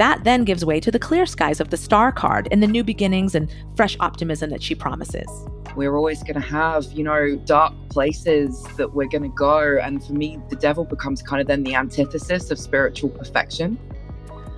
That 0.00 0.24
then 0.24 0.44
gives 0.44 0.64
way 0.64 0.80
to 0.80 0.90
the 0.90 0.98
clear 0.98 1.26
skies 1.26 1.60
of 1.60 1.68
the 1.68 1.76
star 1.76 2.10
card 2.10 2.48
and 2.50 2.62
the 2.62 2.66
new 2.66 2.82
beginnings 2.82 3.34
and 3.34 3.54
fresh 3.76 3.98
optimism 4.00 4.48
that 4.48 4.62
she 4.62 4.74
promises. 4.74 5.28
We're 5.76 5.94
always 5.94 6.22
going 6.22 6.40
to 6.40 6.48
have, 6.48 6.90
you 6.92 7.04
know, 7.04 7.36
dark 7.44 7.74
places 7.90 8.64
that 8.78 8.94
we're 8.94 9.08
going 9.08 9.24
to 9.24 9.36
go. 9.36 9.76
And 9.76 10.02
for 10.02 10.14
me, 10.14 10.38
the 10.48 10.56
devil 10.56 10.86
becomes 10.86 11.20
kind 11.20 11.42
of 11.42 11.48
then 11.48 11.64
the 11.64 11.74
antithesis 11.74 12.50
of 12.50 12.58
spiritual 12.58 13.10
perfection. 13.10 13.78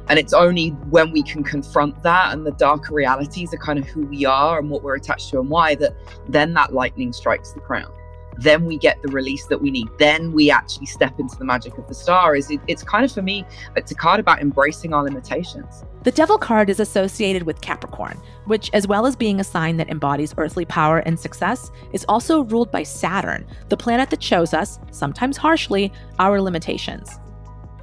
And 0.08 0.16
it's 0.16 0.32
only 0.32 0.68
when 0.90 1.10
we 1.10 1.24
can 1.24 1.42
confront 1.42 2.00
that 2.04 2.32
and 2.32 2.46
the 2.46 2.52
darker 2.52 2.94
realities 2.94 3.52
of 3.52 3.58
kind 3.58 3.80
of 3.80 3.86
who 3.86 4.06
we 4.06 4.24
are 4.24 4.60
and 4.60 4.70
what 4.70 4.84
we're 4.84 4.94
attached 4.94 5.30
to 5.30 5.40
and 5.40 5.50
why 5.50 5.74
that 5.74 5.96
then 6.28 6.54
that 6.54 6.72
lightning 6.72 7.12
strikes 7.12 7.50
the 7.50 7.60
crown 7.60 7.92
then 8.36 8.64
we 8.64 8.78
get 8.78 9.00
the 9.02 9.08
release 9.08 9.46
that 9.46 9.60
we 9.60 9.70
need. 9.70 9.88
Then 9.98 10.32
we 10.32 10.50
actually 10.50 10.86
step 10.86 11.18
into 11.18 11.36
the 11.36 11.44
magic 11.44 11.76
of 11.78 11.86
the 11.88 11.94
star 11.94 12.34
is 12.36 12.50
it, 12.50 12.60
it's 12.66 12.82
kind 12.82 13.04
of 13.04 13.12
for 13.12 13.22
me 13.22 13.44
it's 13.76 13.90
a 13.90 13.94
card 13.94 14.20
about 14.20 14.40
embracing 14.40 14.94
our 14.94 15.02
limitations. 15.02 15.84
The 16.02 16.10
devil 16.10 16.38
card 16.38 16.68
is 16.68 16.80
associated 16.80 17.44
with 17.44 17.60
capricorn 17.60 18.20
which 18.46 18.70
as 18.72 18.86
well 18.86 19.06
as 19.06 19.16
being 19.16 19.40
a 19.40 19.44
sign 19.44 19.76
that 19.76 19.88
embodies 19.88 20.34
earthly 20.36 20.64
power 20.64 20.98
and 20.98 21.18
success 21.18 21.70
is 21.92 22.04
also 22.08 22.42
ruled 22.44 22.70
by 22.70 22.82
saturn 22.82 23.46
the 23.68 23.76
planet 23.76 24.10
that 24.10 24.22
shows 24.22 24.54
us 24.54 24.78
sometimes 24.90 25.36
harshly 25.36 25.92
our 26.18 26.40
limitations. 26.40 27.18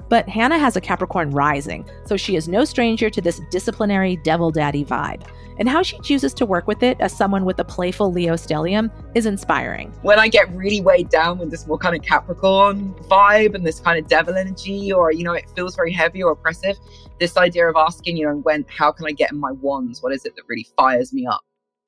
But 0.10 0.28
Hannah 0.28 0.58
has 0.58 0.76
a 0.76 0.82
Capricorn 0.82 1.30
rising, 1.30 1.88
so 2.06 2.18
she 2.18 2.36
is 2.36 2.48
no 2.48 2.66
stranger 2.66 3.10
to 3.12 3.22
this 3.22 3.40
disciplinary 3.52 4.18
devil 4.24 4.50
daddy 4.50 4.84
vibe. 4.84 5.24
And 5.60 5.70
how 5.70 5.84
she 5.84 6.00
chooses 6.00 6.34
to 6.36 6.46
work 6.46 6.68
with 6.68 6.82
it 6.82 7.00
as 7.00 7.16
someone 7.16 7.46
with 7.46 7.60
a 7.60 7.64
playful 7.64 8.12
Leo 8.12 8.34
stellium 8.34 8.90
is 9.14 9.26
inspiring. 9.26 9.92
When 10.02 10.18
I 10.18 10.28
get 10.30 10.50
really 10.56 10.82
weighed 10.82 11.10
down 11.10 11.38
with 11.38 11.52
this 11.52 11.68
more 11.68 11.78
kind 11.78 11.96
of 11.96 12.02
Capricorn 12.02 12.94
vibe 13.10 13.54
and 13.54 13.66
this 13.66 13.80
kind 13.80 14.00
of 14.00 14.10
devil 14.10 14.36
energy, 14.36 14.92
or, 14.92 15.12
you 15.12 15.24
know, 15.24 15.34
it 15.34 15.50
feels 15.56 15.76
very 15.76 15.92
heavy 15.92 16.24
or 16.24 16.32
oppressive, 16.32 16.78
this 17.20 17.38
idea 17.38 17.68
of 17.68 17.76
asking, 17.76 18.18
you 18.18 18.26
know, 18.26 18.38
when, 18.38 18.66
how 18.70 18.92
can 18.92 19.06
I 19.06 19.12
get 19.12 19.32
in 19.32 19.38
my 19.38 19.52
wands? 19.52 20.02
What 20.02 20.14
is 20.14 20.26
it 20.26 20.36
that 20.36 20.44
really 20.48 20.68
fires 20.78 21.14
me 21.14 21.28
up? 21.28 21.42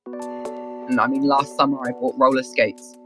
And 0.06 1.00
I 1.00 1.08
mean, 1.08 1.24
last 1.24 1.56
summer 1.56 1.80
I 1.88 1.92
bought 1.92 2.16
roller 2.20 2.44
skates 2.44 2.98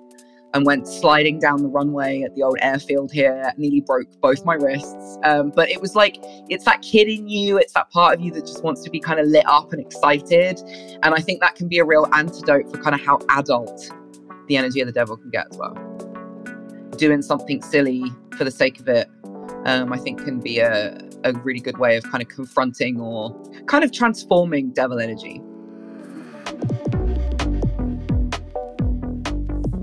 and 0.55 0.65
went 0.65 0.87
sliding 0.87 1.37
down 1.37 1.61
the 1.61 1.67
runway 1.67 2.21
at 2.21 2.33
the 2.33 2.41
old 2.41 2.57
airfield 2.61 3.11
here. 3.11 3.51
Nearly 3.57 3.81
broke 3.81 4.07
both 4.21 4.45
my 4.45 4.55
wrists. 4.55 5.17
Um, 5.25 5.51
but 5.53 5.69
it 5.69 5.81
was 5.81 5.95
like, 5.95 6.15
it's 6.49 6.63
that 6.63 6.81
kid 6.81 7.09
in 7.09 7.27
you, 7.27 7.57
it's 7.57 7.73
that 7.73 7.91
part 7.91 8.15
of 8.15 8.21
you 8.21 8.31
that 8.31 8.45
just 8.45 8.63
wants 8.63 8.81
to 8.83 8.89
be 8.89 9.01
kind 9.01 9.19
of 9.19 9.27
lit 9.27 9.45
up 9.47 9.73
and 9.73 9.81
excited. 9.81 10.61
And 11.03 11.13
I 11.13 11.19
think 11.19 11.41
that 11.41 11.55
can 11.55 11.67
be 11.67 11.79
a 11.79 11.85
real 11.85 12.07
antidote 12.13 12.71
for 12.71 12.81
kind 12.81 12.95
of 12.95 13.01
how 13.01 13.19
adult 13.29 13.91
the 14.47 14.55
energy 14.55 14.79
of 14.79 14.87
the 14.87 14.93
devil 14.93 15.17
can 15.17 15.29
get 15.29 15.47
as 15.51 15.57
well. 15.57 15.73
Doing 16.97 17.21
something 17.21 17.61
silly 17.61 18.05
for 18.37 18.45
the 18.45 18.51
sake 18.51 18.79
of 18.79 18.87
it, 18.87 19.09
um, 19.65 19.91
I 19.91 19.97
think, 19.97 20.23
can 20.23 20.39
be 20.39 20.59
a, 20.59 20.97
a 21.25 21.33
really 21.33 21.59
good 21.59 21.79
way 21.79 21.97
of 21.97 22.03
kind 22.05 22.21
of 22.21 22.29
confronting 22.29 23.01
or 23.01 23.35
kind 23.65 23.83
of 23.83 23.91
transforming 23.91 24.71
devil 24.71 24.99
energy. 24.99 25.41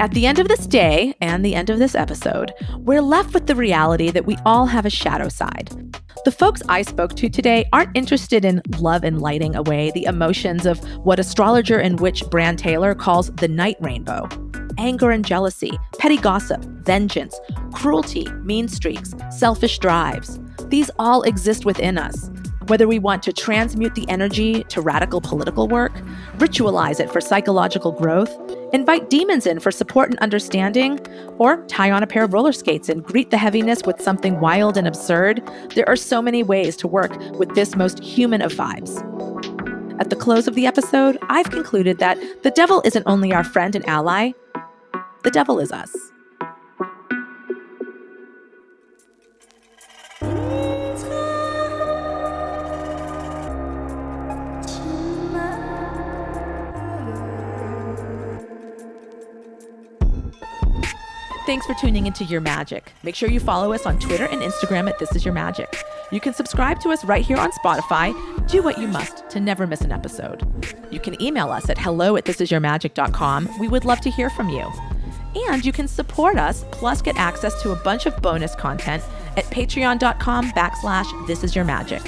At 0.03 0.11
the 0.11 0.27
end 0.27 0.41
of 0.41 0.49
this 0.49 0.67
day 0.67 1.15
and 1.21 1.45
the 1.45 1.55
end 1.55 1.71
of 1.71 1.79
this 1.79 1.95
episode, 1.95 2.53
we're 2.79 3.01
left 3.01 3.33
with 3.35 3.47
the 3.47 3.55
reality 3.55 4.11
that 4.11 4.27
we 4.27 4.37
all 4.45 4.67
have 4.67 4.85
a 4.85 4.91
shadow 4.91 5.29
side. 5.29 5.71
The 6.25 6.33
folks 6.33 6.61
I 6.69 6.83
spoke 6.83 7.15
to 7.15 7.29
today 7.29 7.69
aren't 7.73 7.97
interested 7.97 8.45
in 8.45 8.63
love 8.81 9.05
and 9.05 9.23
lighting 9.23 9.55
away 9.55 9.93
the 9.93 10.07
emotions 10.07 10.67
of 10.67 10.81
what 11.05 11.21
astrologer 11.21 11.79
and 11.79 12.01
witch 12.01 12.29
Bran 12.31 12.57
Taylor 12.57 12.97
calls 12.97 13.31
the 13.31 13.47
night 13.47 13.77
rainbow 13.79 14.29
anger 14.79 15.13
and 15.13 15.25
jealousy, 15.25 15.79
petty 15.99 16.17
gossip, 16.17 16.65
vengeance, 16.65 17.39
cruelty, 17.73 18.27
mean 18.43 18.67
streaks, 18.67 19.15
selfish 19.31 19.79
drives. 19.79 20.41
These 20.67 20.91
all 20.99 21.23
exist 21.23 21.65
within 21.65 21.97
us. 21.97 22.29
Whether 22.73 22.89
we 22.89 22.99
want 22.99 23.23
to 23.25 23.35
transmute 23.35 23.95
the 23.95 24.09
energy 24.09 24.65
to 24.71 24.81
radical 24.81 25.21
political 25.21 25.69
work, 25.69 25.93
ritualize 26.39 27.01
it 27.01 27.11
for 27.11 27.21
psychological 27.21 27.93
growth, 27.93 28.35
invite 28.73 29.11
demons 29.11 29.47
in 29.47 29.61
for 29.61 29.71
support 29.71 30.09
and 30.09 30.19
understanding, 30.21 30.99
or 31.37 31.63
tie 31.67 31.91
on 31.91 32.03
a 32.03 32.07
pair 32.07 32.25
of 32.25 32.33
roller 32.33 32.55
skates 32.55 32.89
and 32.89 33.05
greet 33.05 33.31
the 33.31 33.37
heaviness 33.37 33.83
with 33.85 34.01
something 34.01 34.41
wild 34.41 34.79
and 34.79 34.89
absurd, 34.89 35.47
there 35.75 35.87
are 35.87 35.97
so 35.97 36.23
many 36.23 36.43
ways 36.43 36.75
to 36.77 36.89
work 36.89 37.15
with 37.33 37.55
this 37.55 37.77
most 37.77 38.03
human 38.03 38.41
of 38.41 38.55
vibes. 38.55 39.03
At 40.01 40.09
the 40.09 40.17
close 40.17 40.49
of 40.49 40.55
the 40.55 40.65
episode, 40.65 41.19
I've 41.29 41.51
concluded 41.51 41.99
that 41.99 42.17
the 42.43 42.53
devil 42.53 42.81
isn't 42.87 43.07
only 43.07 43.35
our 43.35 43.45
friend 43.45 43.77
and 43.77 43.87
ally, 43.87 44.33
the 45.25 45.31
devil 45.31 45.61
is 45.61 45.73
us. 45.73 46.12
Thanks 61.53 61.67
for 61.67 61.75
tuning 61.75 62.07
into 62.07 62.25
Your 62.25 62.41
Magic. 62.41 62.95
Make 63.03 63.15
sure 63.15 63.29
you 63.29 63.39
follow 63.39 63.75
us 63.75 63.85
on 63.85 63.99
Twitter 63.99 64.25
and 64.25 64.41
Instagram 64.41 64.89
at 64.89 64.99
This 64.99 65.15
Is 65.15 65.23
Your 65.23 65.35
Magic. 65.35 65.85
You 66.11 66.19
can 66.19 66.33
subscribe 66.33 66.81
to 66.81 66.89
us 66.89 67.05
right 67.05 67.23
here 67.23 67.37
on 67.37 67.53
Spotify. 67.53 68.15
Do 68.49 68.63
what 68.63 68.79
you 68.79 68.89
must 68.89 69.29
to 69.29 69.39
never 69.39 69.67
miss 69.67 69.83
an 69.83 69.93
episode. 69.93 70.47
You 70.91 70.99
can 70.99 71.21
email 71.21 71.51
us 71.51 71.69
at 71.69 71.77
hello 71.77 72.17
at 72.17 72.25
thisisyourmagic.com. 72.25 73.59
We 73.61 73.69
would 73.69 73.85
love 73.85 74.01
to 74.01 74.11
hear 74.11 74.31
from 74.31 74.49
you. 74.49 74.67
And 75.51 75.63
you 75.63 75.73
can 75.73 75.89
support 75.89 76.39
us, 76.39 76.65
plus 76.71 77.03
get 77.03 77.19
access 77.19 77.61
to 77.61 77.73
a 77.73 77.77
bunch 77.77 78.07
of 78.07 78.17
bonus 78.23 78.55
content 78.55 79.05
at 79.37 79.45
patreon.com 79.45 80.53
backslash 80.53 81.27
this 81.27 81.45
is 81.45 81.55
your 81.55 81.67
magic. 81.67 82.01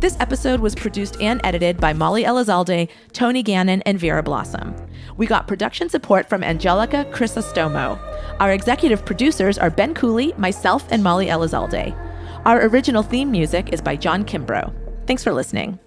This 0.00 0.18
episode 0.20 0.60
was 0.60 0.74
produced 0.74 1.18
and 1.18 1.40
edited 1.44 1.78
by 1.78 1.94
Molly 1.94 2.24
Elizalde, 2.24 2.90
Tony 3.14 3.42
Gannon, 3.42 3.80
and 3.86 3.98
Vera 3.98 4.22
Blossom. 4.22 4.76
We 5.20 5.26
got 5.26 5.46
production 5.46 5.90
support 5.90 6.30
from 6.30 6.42
Angelica 6.42 7.04
Crisostomo. 7.12 7.98
Our 8.40 8.52
executive 8.52 9.04
producers 9.04 9.58
are 9.58 9.68
Ben 9.68 9.92
Cooley, 9.92 10.32
myself, 10.38 10.90
and 10.90 11.04
Molly 11.04 11.26
Elizalde. 11.26 11.94
Our 12.46 12.64
original 12.66 13.02
theme 13.02 13.30
music 13.30 13.70
is 13.70 13.82
by 13.82 13.96
John 13.96 14.24
Kimbrough. 14.24 14.72
Thanks 15.06 15.22
for 15.22 15.34
listening. 15.34 15.78